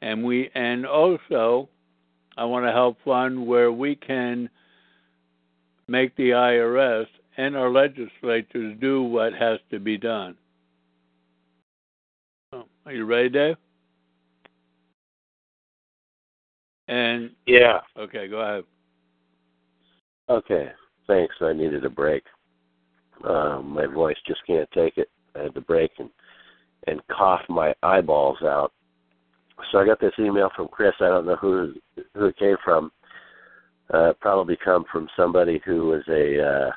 And 0.01 0.23
we 0.23 0.49
and 0.55 0.85
also 0.85 1.69
I 2.37 2.45
want 2.45 2.65
to 2.65 2.71
help 2.71 2.97
fund 3.03 3.45
where 3.45 3.71
we 3.71 3.95
can 3.95 4.49
make 5.87 6.15
the 6.15 6.29
IRS 6.31 7.07
and 7.37 7.55
our 7.55 7.69
legislatures 7.69 8.77
do 8.79 9.03
what 9.03 9.33
has 9.33 9.59
to 9.71 9.79
be 9.79 9.97
done. 9.97 10.35
Oh, 12.53 12.65
are 12.85 12.93
you 12.93 13.05
ready, 13.05 13.29
Dave? 13.29 13.55
And 16.87 17.31
yeah, 17.45 17.81
okay, 17.97 18.27
go 18.27 18.39
ahead. 18.39 18.63
Okay, 20.29 20.71
thanks. 21.07 21.35
I 21.41 21.53
needed 21.53 21.85
a 21.85 21.89
break. 21.89 22.23
Um, 23.23 23.69
my 23.69 23.85
voice 23.85 24.17
just 24.25 24.45
can't 24.47 24.69
take 24.71 24.97
it. 24.97 25.09
I 25.35 25.43
had 25.43 25.53
to 25.55 25.61
break 25.61 25.91
and 25.99 26.09
and 26.87 27.01
cough 27.07 27.41
my 27.49 27.73
eyeballs 27.83 28.41
out. 28.41 28.71
So 29.71 29.79
I 29.79 29.85
got 29.85 29.99
this 29.99 30.13
email 30.17 30.49
from 30.55 30.69
Chris. 30.69 30.93
I 30.99 31.09
don't 31.09 31.25
know 31.25 31.35
who 31.35 31.73
who 32.15 32.25
it 32.25 32.37
came 32.37 32.55
from. 32.63 32.91
Uh, 33.93 34.13
probably 34.19 34.57
come 34.63 34.85
from 34.91 35.07
somebody 35.17 35.61
who 35.65 35.87
was 35.87 36.03
a, 36.09 36.39
uh, 36.39 36.71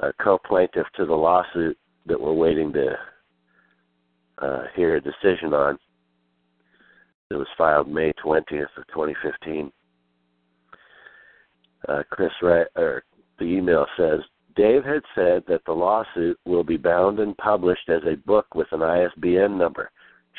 a 0.00 0.12
co-plaintiff 0.22 0.86
to 0.96 1.04
the 1.04 1.14
lawsuit 1.14 1.76
that 2.06 2.20
we're 2.20 2.32
waiting 2.32 2.72
to 2.72 2.94
uh, 4.38 4.62
hear 4.74 4.96
a 4.96 5.00
decision 5.00 5.52
on. 5.52 5.78
It 7.30 7.34
was 7.34 7.46
filed 7.56 7.88
May 7.88 8.12
20th 8.24 8.76
of 8.76 8.86
2015. 8.88 9.70
Uh, 11.88 12.02
Chris, 12.10 12.30
or 12.42 13.04
the 13.38 13.44
email 13.44 13.86
says, 13.96 14.20
Dave 14.56 14.84
had 14.84 15.02
said 15.14 15.44
that 15.46 15.64
the 15.64 15.72
lawsuit 15.72 16.38
will 16.44 16.64
be 16.64 16.76
bound 16.76 17.20
and 17.20 17.36
published 17.36 17.88
as 17.88 18.02
a 18.04 18.16
book 18.26 18.46
with 18.54 18.66
an 18.72 18.82
ISBN 18.82 19.56
number. 19.56 19.90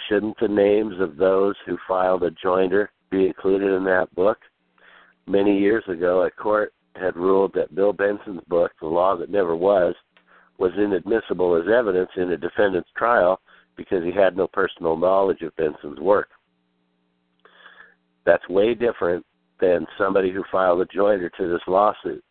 Shouldn't 0.09 0.37
the 0.39 0.47
names 0.47 0.95
of 0.99 1.17
those 1.17 1.55
who 1.65 1.77
filed 1.87 2.23
a 2.23 2.31
joinder 2.31 2.87
be 3.09 3.27
included 3.27 3.71
in 3.73 3.83
that 3.85 4.13
book? 4.15 4.39
Many 5.27 5.57
years 5.57 5.83
ago, 5.87 6.23
a 6.23 6.31
court 6.31 6.73
had 6.95 7.15
ruled 7.15 7.53
that 7.53 7.75
Bill 7.75 7.93
Benson's 7.93 8.43
book, 8.47 8.71
The 8.81 8.87
Law 8.87 9.15
That 9.17 9.29
Never 9.29 9.55
Was, 9.55 9.95
was 10.57 10.71
inadmissible 10.77 11.55
as 11.55 11.67
evidence 11.67 12.09
in 12.17 12.31
a 12.31 12.37
defendant's 12.37 12.89
trial 12.95 13.39
because 13.75 14.03
he 14.03 14.11
had 14.11 14.37
no 14.37 14.47
personal 14.47 14.95
knowledge 14.95 15.41
of 15.41 15.55
Benson's 15.55 15.99
work. 15.99 16.29
That's 18.25 18.47
way 18.47 18.75
different 18.75 19.25
than 19.59 19.87
somebody 19.97 20.31
who 20.31 20.43
filed 20.51 20.81
a 20.81 20.85
joinder 20.85 21.31
to 21.37 21.51
this 21.51 21.61
lawsuit. 21.67 22.23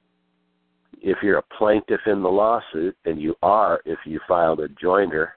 If 1.01 1.19
you're 1.23 1.39
a 1.39 1.57
plaintiff 1.59 2.01
in 2.07 2.23
the 2.23 2.29
lawsuit, 2.29 2.97
and 3.05 3.21
you 3.21 3.35
are 3.43 3.81
if 3.85 3.99
you 4.05 4.21
filed 4.29 4.61
a 4.61 4.69
joinder 4.69 5.31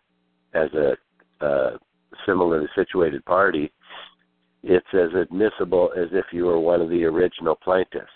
as 0.53 0.70
a 0.74 0.96
uh, 1.44 1.77
similarly 2.25 2.68
situated 2.75 3.24
party, 3.25 3.72
it's 4.62 4.86
as 4.94 5.10
admissible 5.20 5.92
as 5.98 6.10
if 6.12 6.25
you 6.32 6.46
were 6.46 6.60
one 6.60 6.82
of 6.82 6.89
the 6.89 7.03
original 7.06 7.56
plaintiffs. 7.56 8.08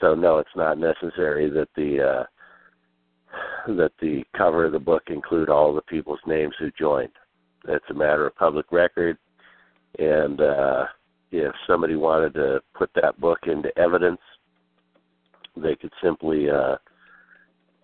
So 0.00 0.14
no, 0.14 0.38
it's 0.38 0.48
not 0.56 0.78
necessary 0.78 1.50
that 1.50 1.68
the 1.76 2.02
uh, 2.02 2.24
that 3.74 3.92
the 4.00 4.22
cover 4.36 4.66
of 4.66 4.72
the 4.72 4.78
book 4.78 5.04
include 5.08 5.48
all 5.48 5.74
the 5.74 5.82
people's 5.82 6.20
names 6.26 6.54
who 6.58 6.70
joined. 6.78 7.12
It's 7.66 7.84
a 7.90 7.94
matter 7.94 8.26
of 8.26 8.36
public 8.36 8.70
record, 8.70 9.18
and 9.98 10.40
uh, 10.40 10.86
if 11.32 11.54
somebody 11.66 11.96
wanted 11.96 12.34
to 12.34 12.60
put 12.74 12.90
that 12.94 13.20
book 13.20 13.40
into 13.46 13.76
evidence, 13.78 14.20
they 15.56 15.74
could 15.74 15.92
simply 16.02 16.48
uh, 16.48 16.76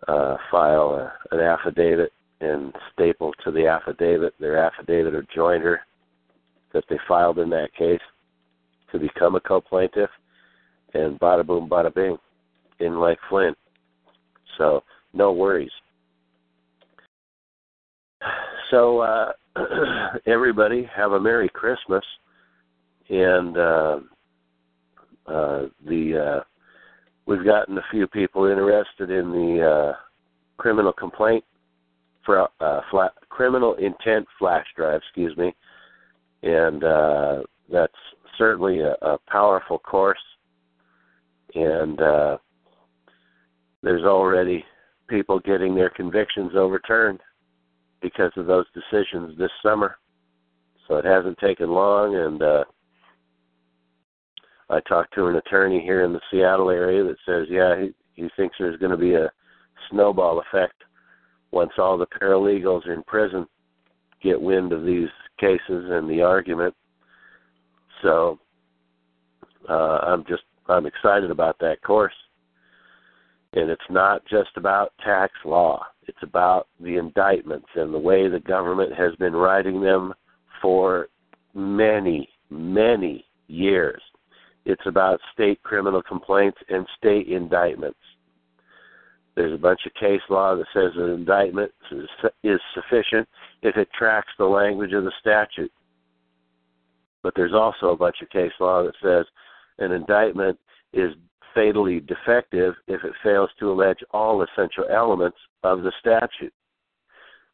uh, 0.09 0.37
file 0.51 0.95
a, 1.31 1.35
an 1.35 1.41
affidavit 1.41 2.13
and 2.41 2.73
staple 2.93 3.33
to 3.45 3.51
the 3.51 3.67
affidavit 3.67 4.35
their 4.39 4.59
affidavit 4.59 5.15
or 5.15 5.27
joinder 5.37 5.79
that 6.73 6.85
they 6.89 6.99
filed 7.07 7.39
in 7.39 7.51
that 7.51 7.75
case 7.75 8.01
to 8.93 8.99
become 8.99 9.35
a 9.35 9.41
co-plaintiff, 9.41 10.11
and 10.95 11.19
bada 11.21 11.47
boom, 11.47 11.69
bada 11.69 11.95
bing, 11.95 12.17
in 12.81 12.99
like 12.99 13.19
Flint. 13.29 13.57
So 14.59 14.83
no 15.13 15.33
worries. 15.33 15.71
So 18.71 19.01
uh, 19.01 19.33
everybody 20.27 20.89
have 20.95 21.13
a 21.13 21.21
Merry 21.21 21.49
Christmas, 21.49 22.05
and 23.09 23.57
uh, 23.57 23.99
uh, 25.27 25.67
the 25.87 26.41
uh, 26.41 26.45
we've 27.27 27.45
gotten 27.45 27.79
a 27.79 27.85
few 27.91 28.07
people 28.07 28.47
interested 28.47 29.11
in 29.11 29.31
the 29.31 29.93
uh, 29.95 29.97
criminal 30.57 30.93
complaint 30.93 31.45
for 32.25 32.49
uh, 32.61 32.81
flat, 32.91 33.13
criminal 33.29 33.75
intent 33.75 34.27
flash 34.39 34.67
drive, 34.77 35.01
excuse 35.07 35.37
me, 35.37 35.55
and 36.43 36.83
uh, 36.85 37.43
that's 37.71 37.93
certainly 38.39 38.81
a, 38.81 38.95
a 39.03 39.19
powerful 39.29 39.79
course. 39.79 40.19
And 41.55 42.01
uh, 42.01 42.39
there's 43.83 44.05
already 44.05 44.65
people 45.09 45.39
getting 45.41 45.75
their 45.75 45.91
convictions 45.91 46.53
overturned 46.57 47.21
because 48.01 48.33
of 48.37 48.47
those 48.47 48.67
decisions 48.75 49.39
this 49.39 49.51
summer. 49.63 49.97
So 50.89 50.97
it 50.97 51.05
hasn't 51.05 51.39
taken 51.39 51.71
long, 51.71 52.17
and 52.17 52.43
uh, 52.43 52.65
I 54.69 54.81
talked 54.81 55.15
to 55.15 55.27
an 55.27 55.37
attorney 55.37 55.81
here 55.81 56.05
in 56.05 56.13
the 56.13 56.21
Seattle 56.31 56.71
area 56.71 57.05
that 57.05 57.17
says, 57.27 57.47
yeah, 57.51 57.81
he, 57.81 57.95
he 58.23 58.29
thinks 58.37 58.57
there's 58.59 58.79
going 58.79 58.91
to 58.91 58.99
be 58.99 59.15
a 59.15 59.31
snowball 59.91 60.41
effect 60.41 60.83
once 61.51 61.73
all 61.79 61.97
the 61.97 62.07
paralegals 62.07 62.87
in 62.87 63.03
prison 63.05 63.47
get 64.23 64.41
wind 64.41 64.73
of 64.73 64.85
these 64.85 65.09
cases 65.39 65.61
and 65.91 66.09
the 66.09 66.23
argument. 66.23 66.75
So 68.03 68.39
uh, 69.69 69.99
I'm 70.03 70.25
just 70.27 70.43
I'm 70.69 70.87
excited 70.87 71.31
about 71.31 71.59
that 71.61 71.83
course. 71.83 72.15
And 73.53 73.71
it's 73.71 73.83
not 73.91 74.25
just 74.27 74.51
about 74.57 74.93
tax 75.05 75.33
law. 75.45 75.85
It's 76.09 76.23
about 76.23 76.69
the 76.81 76.97
indictments 76.97 77.69
and 77.77 77.95
the 77.95 77.99
way 77.99 78.29
the 78.29 78.41
government 78.41 78.93
has 78.95 79.15
been 79.17 79.35
writing 79.35 79.81
them 79.81 80.13
for 80.61 81.09
many, 81.55 82.29
many 82.51 83.25
years. 83.47 84.03
It's 84.65 84.87
about 84.87 85.21
state 85.33 85.63
criminal 85.63 86.03
complaints 86.03 86.59
and 86.69 86.87
state 86.99 87.29
indictments. 87.29 87.99
There's 89.37 89.55
a 89.55 89.61
bunch 89.61 89.81
of 89.87 89.95
case 89.95 90.23
law 90.31 90.57
that 90.57 90.67
says 90.73 90.93
an 90.97 91.11
indictment 91.11 91.71
is 92.43 92.61
sufficient 92.75 93.29
if 93.63 93.77
it 93.77 93.89
tracks 93.97 94.33
the 94.39 94.45
language 94.45 94.93
of 94.93 95.05
the 95.05 95.13
statute. 95.21 95.73
But 97.23 97.35
there's 97.37 97.55
also 97.55 97.89
a 97.89 97.97
bunch 97.97 98.17
of 98.23 98.31
case 98.31 98.53
law 98.61 98.85
that 98.85 98.95
says 99.03 99.27
an 99.79 99.93
indictment 99.93 100.59
is 100.93 101.13
fatally 101.55 102.01
defective 102.01 102.75
if 102.89 103.03
it 103.05 103.13
fails 103.23 103.51
to 103.59 103.71
allege 103.71 103.99
all 104.11 104.43
essential 104.43 104.85
elements 104.91 105.39
of 105.63 105.83
the 105.83 105.93
statute. 106.01 106.53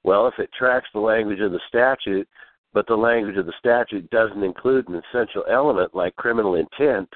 Well, 0.02 0.26
if 0.26 0.34
it 0.38 0.50
tracks 0.58 0.88
the 0.94 1.00
language 1.00 1.40
of 1.40 1.52
the 1.52 1.60
statute, 1.68 2.28
but 2.72 2.86
the 2.86 2.94
language 2.94 3.36
of 3.36 3.46
the 3.46 3.52
statute 3.58 4.08
doesn't 4.10 4.42
include 4.42 4.88
an 4.88 5.02
essential 5.10 5.44
element 5.50 5.94
like 5.94 6.16
criminal 6.16 6.54
intent, 6.54 7.08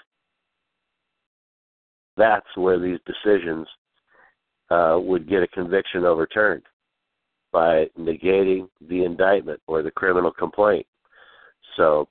that's 2.16 2.46
where 2.56 2.78
these 2.78 2.98
decisions 3.06 3.66
uh, 4.70 4.98
would 5.00 5.28
get 5.28 5.42
a 5.42 5.48
conviction 5.48 6.04
overturned 6.04 6.62
by 7.52 7.86
negating 7.98 8.68
the 8.88 9.04
indictment 9.04 9.60
or 9.66 9.82
the 9.82 9.90
criminal 9.90 10.32
complaint. 10.32 10.86
So 11.76 12.08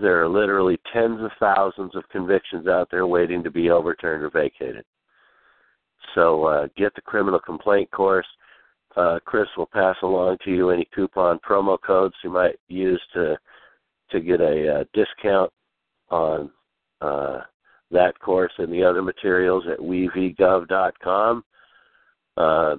there 0.00 0.22
are 0.22 0.28
literally 0.28 0.78
tens 0.92 1.20
of 1.20 1.30
thousands 1.38 1.94
of 1.94 2.08
convictions 2.10 2.66
out 2.66 2.88
there 2.90 3.06
waiting 3.06 3.42
to 3.42 3.50
be 3.50 3.70
overturned 3.70 4.22
or 4.22 4.30
vacated. 4.30 4.84
So 6.14 6.44
uh, 6.44 6.68
get 6.76 6.94
the 6.94 7.02
criminal 7.02 7.40
complaint 7.40 7.90
course. 7.90 8.26
Uh, 8.96 9.18
Chris 9.24 9.46
will 9.56 9.66
pass 9.66 9.96
along 10.02 10.38
to 10.44 10.50
you 10.50 10.70
any 10.70 10.88
coupon 10.94 11.38
promo 11.48 11.78
codes 11.80 12.14
you 12.24 12.30
might 12.30 12.56
use 12.68 13.00
to 13.14 13.38
to 14.10 14.20
get 14.20 14.40
a 14.40 14.80
uh, 14.80 14.84
discount 14.92 15.52
on 16.10 16.50
uh, 17.00 17.42
that 17.92 18.18
course 18.18 18.52
and 18.58 18.72
the 18.72 18.82
other 18.82 19.02
materials 19.02 19.62
at 19.70 19.78
wevgov.com. 19.78 21.44
Uh, 22.36 22.76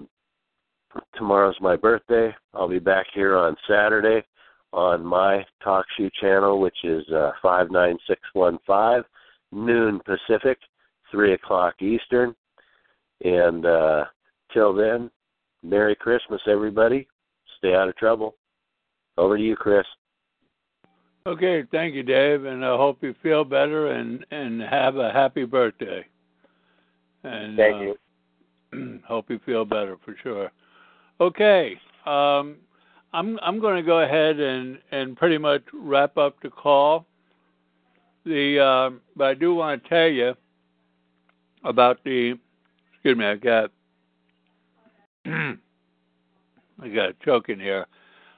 tomorrow's 1.16 1.56
my 1.62 1.78
birthday. 1.78 2.36
I'll 2.54 2.68
be 2.68 2.80
back 2.80 3.08
here 3.14 3.38
on 3.38 3.56
Saturday 3.66 4.26
on 4.74 5.06
my 5.06 5.46
talk 5.64 5.86
show 5.98 6.10
channel, 6.20 6.60
which 6.60 6.78
is 6.84 7.08
uh, 7.10 7.32
59615, 7.42 9.04
noon 9.52 10.00
Pacific, 10.06 10.58
3 11.12 11.34
o'clock 11.34 11.82
Eastern. 11.82 12.36
And 13.24 13.66
uh, 13.66 14.06
till 14.54 14.74
then, 14.74 15.12
Merry 15.64 15.96
Christmas, 15.96 16.42
everybody. 16.48 17.08
Stay 17.58 17.76
out 17.76 17.90
of 17.90 17.96
trouble. 17.98 18.36
Over 19.18 19.38
to 19.38 19.44
you, 19.44 19.56
Chris. 19.56 19.86
Okay, 21.28 21.64
thank 21.72 21.94
you, 21.94 22.02
Dave, 22.02 22.46
and 22.46 22.66
I 22.66 22.76
hope 22.76 23.04
you 23.04 23.14
feel 23.22 23.44
better 23.44 23.92
and 23.92 24.26
and 24.32 24.60
have 24.60 24.96
a 24.96 25.12
happy 25.12 25.46
birthday. 25.46 26.04
And 27.24 27.56
thank 27.56 27.76
uh, 27.76 27.94
you. 28.74 29.00
hope 29.08 29.30
you 29.30 29.40
feel 29.46 29.64
better 29.64 29.98
for 30.04 30.16
sure. 30.24 30.52
Okay. 31.20 31.80
Um, 32.08 32.56
I'm 33.14 33.38
I'm 33.42 33.60
going 33.60 33.76
to 33.76 33.84
go 33.84 34.00
ahead 34.00 34.40
and 34.40 34.80
and 34.92 35.18
pretty 35.18 35.38
much 35.38 35.64
wrap 35.74 36.18
up 36.18 36.42
the 36.42 36.50
call. 36.50 37.06
The 38.26 38.60
uh, 38.60 38.90
but 39.16 39.28
I 39.28 39.34
do 39.34 39.56
want 39.56 39.84
to 39.84 39.90
tell 39.90 40.08
you 40.08 40.34
about 41.64 42.04
the. 42.04 42.38
Excuse 42.94 43.18
me, 43.18 43.26
I 43.26 43.36
got 43.36 43.72
I 45.26 46.88
got 46.94 47.20
choking 47.26 47.60
here. 47.60 47.86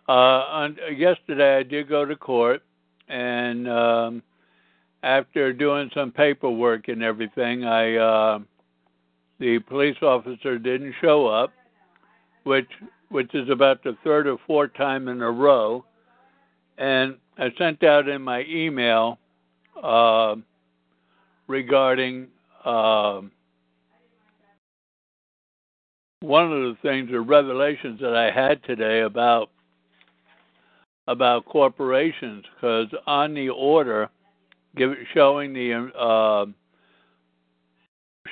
Uh, 0.07 0.12
on, 0.12 0.77
yesterday, 0.97 1.57
I 1.57 1.63
did 1.63 1.88
go 1.88 2.05
to 2.05 2.15
court, 2.15 2.62
and 3.07 3.69
um, 3.69 4.23
after 5.01 5.53
doing 5.53 5.91
some 5.93 6.12
paperwork 6.12 6.88
and 6.88 7.03
everything, 7.03 7.65
I 7.65 7.95
uh, 7.95 8.39
the 9.39 9.59
police 9.59 9.97
officer 10.01 10.57
didn't 10.57 10.95
show 11.01 11.27
up, 11.27 11.51
which 12.43 12.69
which 13.09 13.33
is 13.33 13.49
about 13.49 13.83
the 13.83 13.95
third 14.03 14.27
or 14.27 14.37
fourth 14.47 14.73
time 14.75 15.07
in 15.07 15.21
a 15.21 15.31
row, 15.31 15.85
and 16.77 17.15
I 17.37 17.49
sent 17.57 17.83
out 17.83 18.07
in 18.07 18.21
my 18.21 18.43
email 18.47 19.19
uh, 19.81 20.35
regarding. 21.47 22.27
Uh, 22.63 23.21
one 26.23 26.45
of 26.45 26.61
the 26.61 26.77
things 26.81 27.11
or 27.11 27.21
revelations 27.21 27.99
that 27.99 28.15
I 28.15 28.31
had 28.31 28.63
today 28.63 29.01
about 29.01 29.49
about 31.07 31.43
corporations 31.43 32.45
because 32.55 32.87
on 33.05 33.33
the 33.33 33.49
order 33.49 34.09
give 34.77 34.91
showing 35.13 35.51
the 35.51 35.91
uh, 35.93 36.45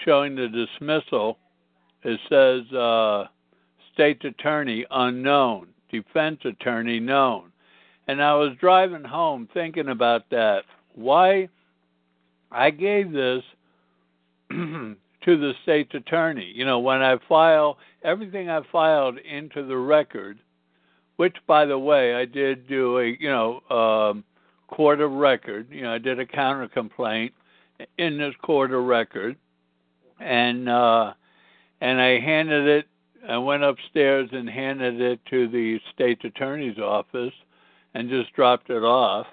showing 0.05 0.35
the 0.35 0.47
dismissal 0.47 1.37
it 2.03 2.17
says 2.29 2.61
state's 3.93 4.23
attorney 4.25 4.85
unknown 4.91 5.67
defense 5.91 6.39
attorney 6.45 6.99
known 6.99 7.51
and 8.07 8.21
I 8.21 8.33
was 8.35 8.51
driving 8.59 9.03
home 9.03 9.47
thinking 9.53 9.89
about 9.89 10.29
that 10.31 10.63
why 10.95 11.49
I 12.51 12.69
gave 12.69 13.11
this 13.11 13.43
to 14.49 14.95
the 15.25 15.53
state's 15.63 15.93
attorney. 15.93 16.51
You 16.53 16.65
know, 16.65 16.79
when 16.79 17.01
I 17.01 17.17
file 17.29 17.77
everything 18.03 18.49
I 18.49 18.61
filed 18.71 19.17
into 19.19 19.65
the 19.65 19.77
record, 19.77 20.39
which, 21.15 21.35
by 21.47 21.65
the 21.65 21.77
way, 21.77 22.15
I 22.15 22.25
did 22.25 22.67
do 22.67 22.99
a 22.99 23.15
you 23.19 23.29
know 23.29 23.61
um, 23.69 24.23
court 24.67 25.01
of 25.01 25.11
record. 25.11 25.67
You 25.71 25.83
know, 25.83 25.93
I 25.93 25.97
did 25.97 26.19
a 26.19 26.25
counter 26.25 26.67
complaint 26.67 27.33
in 27.97 28.17
this 28.17 28.33
court 28.41 28.73
of 28.73 28.83
record, 28.83 29.37
and 30.19 30.67
uh, 30.67 31.13
and 31.79 32.01
I 32.01 32.19
handed 32.19 32.67
it. 32.67 32.87
I 33.27 33.37
went 33.37 33.63
upstairs 33.63 34.29
and 34.31 34.49
handed 34.49 34.99
it 34.99 35.19
to 35.29 35.47
the 35.47 35.79
state 35.93 36.23
attorney's 36.23 36.79
office, 36.79 37.33
and 37.93 38.09
just 38.09 38.33
dropped 38.33 38.69
it 38.69 38.83
off, 38.83 39.27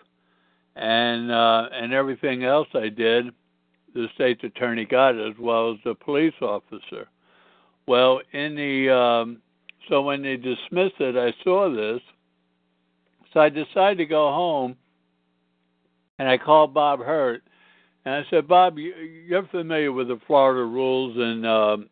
and 0.76 1.30
uh, 1.30 1.68
and 1.72 1.92
everything 1.92 2.44
else 2.44 2.68
I 2.74 2.88
did 2.88 3.32
the 3.94 4.08
state's 4.14 4.44
attorney 4.44 4.84
got 4.84 5.18
as 5.18 5.34
well 5.38 5.72
as 5.72 5.78
the 5.84 5.94
police 5.94 6.34
officer. 6.40 7.08
Well, 7.86 8.20
in 8.32 8.54
the 8.54 8.94
um, 8.94 9.42
so 9.88 10.02
when 10.02 10.22
they 10.22 10.36
dismissed 10.36 11.00
it, 11.00 11.16
I 11.16 11.32
saw 11.42 11.74
this, 11.74 12.00
so 13.32 13.40
I 13.40 13.48
decided 13.48 13.98
to 13.98 14.06
go 14.06 14.28
home, 14.30 14.76
and 16.18 16.28
I 16.28 16.36
called 16.36 16.74
Bob 16.74 17.00
Hurt, 17.00 17.42
and 18.04 18.14
I 18.14 18.22
said, 18.30 18.46
Bob, 18.46 18.78
you're 18.78 19.46
familiar 19.48 19.92
with 19.92 20.08
the 20.08 20.20
Florida 20.26 20.64
rules 20.64 21.16
and 21.16 21.46
um, 21.46 21.88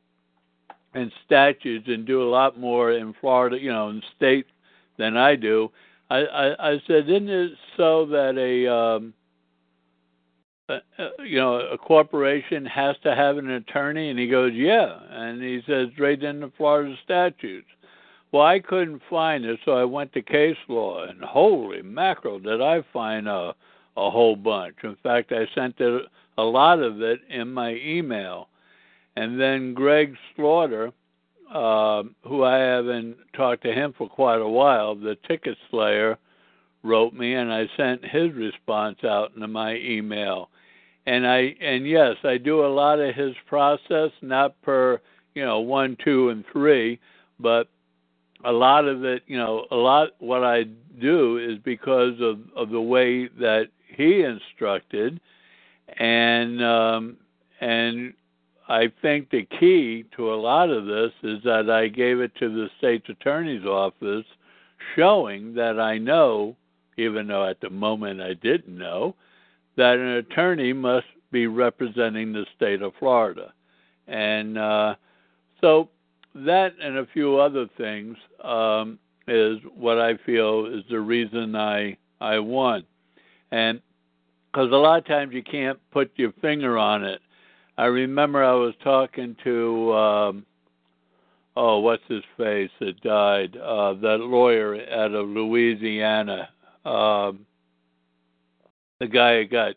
and 0.96 1.12
statutes, 1.24 1.86
and 1.88 2.06
do 2.06 2.22
a 2.22 2.30
lot 2.30 2.58
more 2.58 2.92
in 2.92 3.14
Florida, 3.20 3.58
you 3.58 3.70
know, 3.70 3.90
in 3.90 4.02
state 4.16 4.46
than 4.98 5.16
I 5.16 5.36
do. 5.36 5.70
I, 6.08 6.18
I, 6.18 6.70
I 6.70 6.82
said, 6.86 7.08
isn't 7.08 7.28
it 7.28 7.52
so 7.76 8.06
that 8.06 8.38
a 8.38 8.72
um, 8.72 9.14
uh, 10.68 10.78
uh, 10.98 11.22
you 11.22 11.38
know, 11.38 11.56
a 11.60 11.78
corporation 11.78 12.64
has 12.66 12.96
to 13.02 13.14
have 13.14 13.36
an 13.38 13.50
attorney? 13.50 14.10
And 14.10 14.18
he 14.18 14.28
goes, 14.28 14.52
yeah. 14.54 14.98
And 15.10 15.42
he 15.42 15.60
says, 15.66 15.88
right 15.98 16.20
in 16.20 16.40
the 16.40 16.52
Florida 16.56 16.94
statutes. 17.04 17.68
Well, 18.32 18.42
I 18.42 18.58
couldn't 18.58 19.02
find 19.08 19.44
it, 19.44 19.60
so 19.64 19.72
I 19.72 19.84
went 19.84 20.12
to 20.14 20.22
case 20.22 20.56
law, 20.68 21.04
and 21.04 21.22
holy 21.22 21.82
mackerel, 21.82 22.40
did 22.40 22.60
I 22.60 22.82
find 22.92 23.28
a, 23.28 23.54
a 23.96 24.10
whole 24.10 24.36
bunch. 24.36 24.76
In 24.82 24.96
fact, 25.02 25.32
I 25.32 25.46
sent 25.54 25.76
it, 25.78 26.02
a 26.36 26.42
lot 26.42 26.80
of 26.80 27.00
it 27.00 27.20
in 27.30 27.52
my 27.52 27.74
email. 27.74 28.48
And 29.16 29.40
then 29.40 29.74
Greg 29.74 30.14
Slaughter, 30.34 30.92
uh, 31.52 32.02
who 32.22 32.44
I 32.44 32.58
haven't 32.58 33.16
talked 33.34 33.62
to 33.64 33.72
him 33.72 33.94
for 33.96 34.08
quite 34.08 34.40
a 34.40 34.48
while, 34.48 34.94
the 34.94 35.16
ticket 35.26 35.56
slayer, 35.70 36.18
wrote 36.82 37.14
me, 37.14 37.34
and 37.34 37.52
I 37.52 37.66
sent 37.76 38.04
his 38.04 38.32
response 38.32 38.98
out 39.04 39.32
into 39.34 39.48
my 39.48 39.74
email. 39.76 40.50
And 41.06 41.26
I 41.26 41.54
and 41.60 41.86
yes, 41.86 42.16
I 42.24 42.36
do 42.36 42.64
a 42.64 42.68
lot 42.68 42.98
of 42.98 43.14
his 43.14 43.34
process, 43.46 44.10
not 44.22 44.60
per 44.62 45.00
you 45.34 45.44
know 45.44 45.60
one, 45.60 45.96
two, 46.04 46.30
and 46.30 46.44
three, 46.52 46.98
but 47.38 47.68
a 48.44 48.52
lot 48.52 48.86
of 48.86 49.04
it, 49.04 49.22
you 49.26 49.36
know, 49.36 49.66
a 49.70 49.76
lot 49.76 50.10
what 50.18 50.44
I 50.44 50.64
do 51.00 51.38
is 51.38 51.58
because 51.64 52.20
of 52.20 52.40
of 52.56 52.70
the 52.70 52.80
way 52.80 53.28
that 53.28 53.68
he 53.96 54.22
instructed, 54.22 55.20
and 55.98 56.62
um, 56.62 57.16
and 57.60 58.12
I 58.68 58.90
think 59.00 59.30
the 59.30 59.46
key 59.60 60.04
to 60.16 60.32
a 60.32 60.36
lot 60.36 60.70
of 60.70 60.86
this 60.86 61.12
is 61.22 61.42
that 61.44 61.70
I 61.70 61.88
gave 61.88 62.20
it 62.20 62.34
to 62.36 62.48
the 62.48 62.68
state's 62.78 63.08
attorney's 63.08 63.64
office, 63.64 64.26
showing 64.96 65.54
that 65.54 65.78
I 65.78 65.98
know, 65.98 66.56
even 66.96 67.28
though 67.28 67.48
at 67.48 67.60
the 67.60 67.70
moment 67.70 68.20
I 68.20 68.34
didn't 68.34 68.76
know, 68.76 69.14
that 69.76 69.98
an 69.98 70.16
attorney 70.16 70.72
must 70.72 71.06
be 71.30 71.46
representing 71.46 72.32
the 72.32 72.46
state 72.56 72.82
of 72.82 72.92
Florida. 72.98 73.52
And 74.08 74.58
uh, 74.58 74.94
so 75.60 75.88
that 76.34 76.74
and 76.82 76.98
a 76.98 77.06
few 77.12 77.38
other 77.38 77.68
things 77.76 78.16
um, 78.42 78.98
is 79.28 79.58
what 79.76 79.98
I 79.98 80.16
feel 80.24 80.66
is 80.66 80.82
the 80.90 81.00
reason 81.00 81.54
I 81.54 81.96
I 82.20 82.38
won. 82.38 82.84
And 83.50 83.80
because 84.52 84.72
a 84.72 84.76
lot 84.76 84.98
of 84.98 85.06
times 85.06 85.34
you 85.34 85.42
can't 85.42 85.78
put 85.90 86.10
your 86.16 86.32
finger 86.40 86.78
on 86.78 87.04
it. 87.04 87.20
I 87.78 87.86
remember 87.86 88.42
I 88.42 88.54
was 88.54 88.74
talking 88.82 89.36
to 89.44 89.92
um, 89.92 90.46
oh 91.56 91.78
what's 91.80 92.02
his 92.08 92.22
face 92.36 92.70
that 92.80 93.00
died 93.02 93.56
uh, 93.56 93.94
that 93.94 94.18
lawyer 94.20 94.76
out 94.90 95.12
of 95.12 95.28
Louisiana. 95.28 96.48
Um, 96.84 97.46
the 99.00 99.06
guy 99.06 99.42
who 99.42 99.46
got 99.48 99.74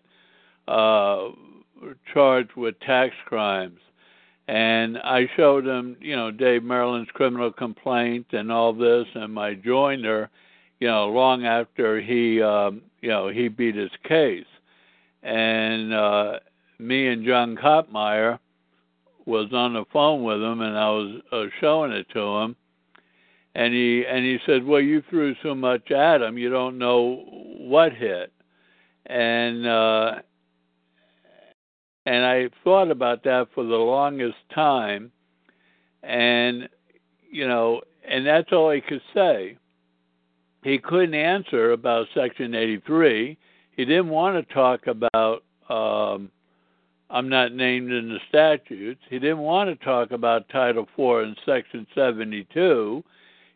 uh, 0.68 1.32
charged 2.14 2.56
with 2.56 2.80
tax 2.82 3.14
crimes. 3.26 3.80
And 4.48 4.98
I 5.00 5.30
showed 5.36 5.66
him, 5.66 5.96
you 6.00 6.16
know, 6.16 6.32
Dave 6.32 6.64
Merrill's 6.64 7.08
criminal 7.14 7.52
complaint 7.52 8.28
and 8.32 8.52
all 8.52 8.74
this, 8.74 9.06
and 9.14 9.32
my 9.34 9.54
joinder, 9.54 10.30
you 10.80 10.88
know, 10.88 11.10
long 11.10 11.46
after 11.46 12.02
he, 12.02 12.42
um, 12.42 12.82
you 13.02 13.10
know, 13.10 13.28
he 13.28 13.48
beat 13.48 13.76
his 13.76 13.92
case. 14.08 14.46
And 15.22 15.94
uh, 15.94 16.40
me 16.80 17.08
and 17.08 17.26
John 17.26 17.56
Kopmeyer 17.56 18.40
was 19.26 19.52
on 19.54 19.74
the 19.74 19.86
phone 19.94 20.24
with 20.24 20.42
him, 20.42 20.62
and 20.62 20.78
I 20.78 20.90
was 20.90 21.22
uh, 21.32 21.44
showing 21.60 21.92
it 21.92 22.08
to 22.14 22.20
him 22.20 22.56
and 23.56 23.74
he 23.74 24.06
and 24.08 24.24
he 24.24 24.38
said, 24.46 24.64
"Well, 24.64 24.82
you 24.82 25.04
threw 25.10 25.36
so 25.42 25.56
much 25.56 25.92
at 25.92 26.22
him, 26.22 26.38
you 26.38 26.50
don't 26.50 26.78
know 26.78 27.26
what 27.58 27.94
hit." 27.94 28.32
And 29.08 29.68
uh, 29.68 30.16
and 32.06 32.26
I 32.26 32.50
thought 32.64 32.92
about 32.92 33.24
that 33.24 33.48
for 33.54 33.64
the 33.64 33.76
longest 33.76 34.38
time, 34.54 35.12
and 36.04 36.70
you 37.30 37.48
know, 37.48 37.82
and 38.08 38.26
that's 38.26 38.52
all 38.52 38.72
he 38.72 38.82
could 38.82 39.02
say. 39.14 39.58
He 40.64 40.78
couldn't 40.78 41.16
answer 41.16 41.72
about 41.72 42.08
Section 42.14 42.54
83. 42.54 43.38
He 43.78 43.86
didn't 43.86 44.10
want 44.10 44.36
to 44.36 44.54
talk 44.54 44.88
about. 44.88 45.44
Um, 45.70 46.32
I'm 47.10 47.30
not 47.30 47.54
named 47.54 47.92
in 47.92 48.10
the 48.10 48.20
statutes. 48.30 49.02
He 49.10 49.20
didn't 49.20 49.40
want 49.40 49.70
to 49.70 49.86
talk 49.86 50.12
about 50.12 50.50
Title 50.50 50.88
IV 50.98 51.28
and 51.28 51.38
Section 51.46 51.88
72 51.96 53.04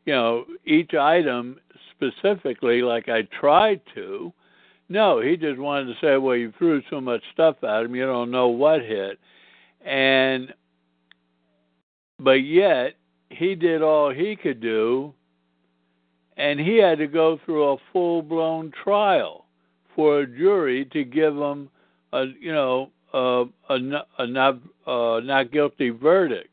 you 0.05 0.13
know, 0.13 0.45
each 0.65 0.93
item 0.93 1.59
specifically 1.91 2.81
like 2.81 3.09
I 3.09 3.23
tried 3.39 3.81
to. 3.95 4.33
No, 4.89 5.21
he 5.21 5.37
just 5.37 5.59
wanted 5.59 5.85
to 5.85 5.99
say, 6.01 6.17
well, 6.17 6.35
you 6.35 6.53
threw 6.57 6.81
so 6.89 6.99
much 6.99 7.21
stuff 7.33 7.63
at 7.63 7.85
him, 7.85 7.95
you 7.95 8.05
don't 8.05 8.31
know 8.31 8.49
what 8.49 8.81
hit. 8.81 9.19
And, 9.85 10.53
but 12.19 12.43
yet, 12.43 12.95
he 13.29 13.55
did 13.55 13.81
all 13.81 14.11
he 14.11 14.35
could 14.35 14.61
do, 14.61 15.13
and 16.37 16.59
he 16.59 16.77
had 16.77 16.97
to 16.99 17.07
go 17.07 17.39
through 17.45 17.71
a 17.71 17.77
full 17.91 18.21
blown 18.21 18.71
trial 18.83 19.45
for 19.95 20.21
a 20.21 20.27
jury 20.27 20.85
to 20.85 21.03
give 21.03 21.35
him 21.35 21.69
a, 22.11 22.25
you 22.39 22.51
know, 22.51 22.91
a, 23.13 23.45
a, 23.69 23.75
a 24.19 24.27
not, 24.27 24.59
a 24.87 25.21
not 25.23 25.51
guilty 25.51 25.89
verdict. 25.89 26.49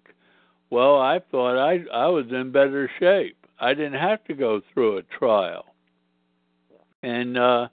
Well, 0.70 1.00
I 1.00 1.20
thought 1.30 1.58
I 1.58 1.84
I 1.92 2.06
was 2.06 2.26
in 2.30 2.52
better 2.52 2.90
shape 3.00 3.36
I 3.60 3.74
didn't 3.74 4.00
have 4.00 4.24
to 4.24 4.34
go 4.34 4.62
through 4.72 4.98
a 4.98 5.02
trial. 5.02 5.66
And 7.02 7.36
uh, 7.36 7.68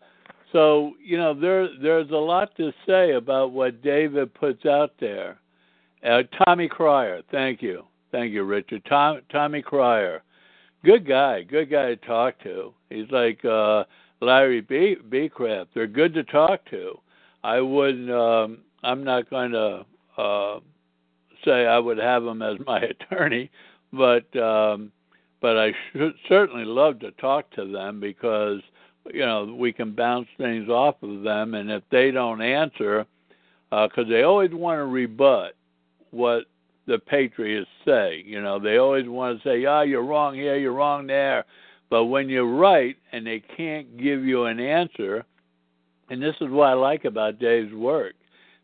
so, 0.52 0.94
you 1.04 1.18
know, 1.18 1.34
there 1.34 1.70
there's 1.82 2.10
a 2.12 2.16
lot 2.16 2.56
to 2.58 2.72
say 2.86 3.12
about 3.12 3.52
what 3.52 3.82
David 3.82 4.34
puts 4.34 4.66
out 4.66 4.92
there. 5.00 5.40
Uh, 6.08 6.24
Tommy 6.44 6.68
Cryer, 6.68 7.22
thank 7.32 7.62
you, 7.62 7.84
thank 8.12 8.32
you, 8.32 8.44
Richard. 8.44 8.84
Tom, 8.88 9.22
Tommy 9.32 9.62
Cryer, 9.62 10.22
good 10.86 11.08
guy, 11.08 11.44
good 11.44 11.72
guy 11.72 11.88
to 11.88 11.96
talk 11.98 12.40
to. 12.44 12.74
He's 12.90 13.10
like 13.10 13.44
uh, 13.44 13.86
Larry 14.22 14.62
B. 14.62 14.96
Becraft. 15.10 15.68
They're 15.74 15.88
good 15.88 16.14
to 16.14 16.24
talk 16.24 16.64
to. 16.70 17.00
I 17.44 17.60
wouldn't. 17.62 18.12
Um, 18.12 18.60
I'm 18.84 19.04
not 19.04 19.30
going 19.30 19.52
to 19.52 19.86
uh, 20.18 20.60
say 21.44 21.66
I 21.66 21.80
would 21.80 21.98
have 21.98 22.26
him 22.26 22.42
as 22.42 22.58
my 22.66 22.80
attorney, 23.12 23.50
but 23.94 24.36
um, 24.38 24.92
but 25.42 25.58
I 25.58 25.74
should 25.92 26.14
certainly 26.28 26.66
love 26.66 27.00
to 27.00 27.12
talk 27.12 27.50
to 27.52 27.72
them 27.72 28.00
because 28.00 28.62
you 29.12 29.26
know 29.26 29.56
we 29.58 29.72
can 29.72 29.94
bounce 29.94 30.28
things 30.38 30.70
off 30.70 30.96
of 31.02 31.24
them, 31.24 31.54
and 31.54 31.70
if 31.72 31.84
they 31.92 32.12
don't 32.12 32.42
answer, 32.42 33.06
because 33.70 34.06
uh, 34.06 34.10
they 34.10 34.24
always 34.24 34.52
want 34.52 34.80
to 34.80 34.86
rebut 34.86 35.54
what 36.12 36.46
the 36.88 37.00
patriots 37.00 37.70
say. 37.86 38.24
You 38.26 38.42
know, 38.42 38.60
they 38.60 38.78
always 38.78 39.08
want 39.08 39.42
to 39.42 39.48
say, 39.48 39.66
"Ah, 39.66 39.82
you're 39.82 40.04
wrong 40.04 40.36
here, 40.36 40.58
you're 40.58 40.74
wrong 40.74 41.08
there," 41.08 41.46
but 41.90 42.06
when 42.06 42.30
you're 42.30 42.46
right 42.46 42.96
and 43.12 43.26
they 43.26 43.40
can't 43.56 43.98
give 43.98 44.24
you 44.24 44.46
an 44.46 44.60
answer, 44.60 45.26
and 46.10 46.22
this 46.22 46.36
is 46.42 46.50
what 46.50 46.70
I 46.70 46.74
like 46.74 47.06
about 47.06 47.40
Dave's 47.40 47.74
work, 47.74 48.14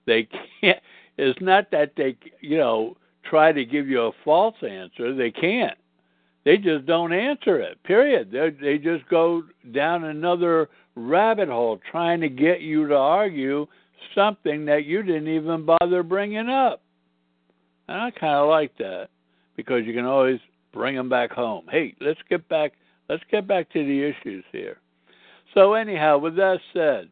they 0.05 0.27
can't. 0.61 0.79
It's 1.17 1.39
not 1.41 1.69
that 1.71 1.93
they, 1.95 2.17
you 2.41 2.57
know, 2.57 2.97
try 3.29 3.51
to 3.51 3.65
give 3.65 3.87
you 3.87 4.01
a 4.01 4.11
false 4.23 4.55
answer. 4.63 5.13
They 5.13 5.31
can't 5.31 5.77
they 6.45 6.57
just 6.57 6.85
don't 6.85 7.13
answer 7.13 7.59
it. 7.59 7.81
Period. 7.83 8.31
They 8.31 8.49
they 8.49 8.77
just 8.77 9.07
go 9.09 9.43
down 9.73 10.03
another 10.05 10.69
rabbit 10.95 11.49
hole 11.49 11.79
trying 11.89 12.21
to 12.21 12.29
get 12.29 12.61
you 12.61 12.87
to 12.87 12.95
argue 12.95 13.65
something 14.13 14.65
that 14.65 14.85
you 14.85 15.01
didn't 15.03 15.29
even 15.29 15.65
bother 15.65 16.03
bringing 16.03 16.49
up. 16.49 16.81
And 17.87 17.97
I 17.97 18.11
kind 18.11 18.35
of 18.35 18.49
like 18.49 18.77
that 18.77 19.07
because 19.55 19.85
you 19.85 19.93
can 19.93 20.05
always 20.05 20.39
bring 20.73 20.95
them 20.95 21.09
back 21.09 21.31
home. 21.31 21.65
Hey, 21.69 21.95
let's 22.01 22.19
get 22.29 22.47
back 22.49 22.73
let's 23.09 23.23
get 23.31 23.47
back 23.47 23.71
to 23.71 23.85
the 23.85 24.03
issues 24.03 24.43
here. 24.51 24.77
So 25.53 25.73
anyhow, 25.73 26.17
with 26.17 26.35
that 26.35 26.59
said, 26.73 27.09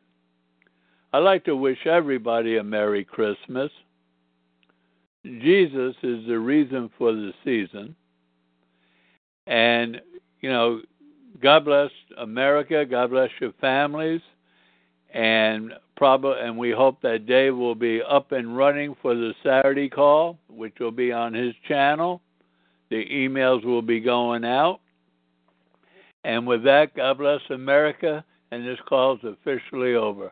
I'd 1.13 1.19
like 1.19 1.43
to 1.45 1.55
wish 1.57 1.85
everybody 1.85 2.57
a 2.57 2.63
Merry 2.63 3.03
Christmas. 3.03 3.69
Jesus 5.25 5.93
is 6.03 6.25
the 6.25 6.39
reason 6.39 6.89
for 6.97 7.11
the 7.11 7.33
season. 7.43 7.95
And, 9.45 9.99
you 10.39 10.49
know, 10.49 10.81
God 11.41 11.65
bless 11.65 11.91
America. 12.17 12.85
God 12.85 13.09
bless 13.09 13.29
your 13.41 13.51
families. 13.59 14.21
And 15.13 15.73
probably, 15.97 16.39
and 16.41 16.57
we 16.57 16.71
hope 16.71 17.01
that 17.01 17.25
Dave 17.25 17.57
will 17.57 17.75
be 17.75 18.01
up 18.01 18.31
and 18.31 18.55
running 18.55 18.95
for 19.01 19.13
the 19.13 19.33
Saturday 19.43 19.89
call, 19.89 20.39
which 20.47 20.75
will 20.79 20.91
be 20.91 21.11
on 21.11 21.33
his 21.33 21.53
channel. 21.67 22.21
The 22.89 23.05
emails 23.11 23.65
will 23.65 23.81
be 23.81 23.99
going 23.99 24.45
out. 24.45 24.79
And 26.23 26.47
with 26.47 26.63
that, 26.63 26.95
God 26.95 27.17
bless 27.17 27.41
America. 27.49 28.23
And 28.51 28.65
this 28.65 28.79
call 28.87 29.15
is 29.15 29.23
officially 29.23 29.95
over. 29.95 30.31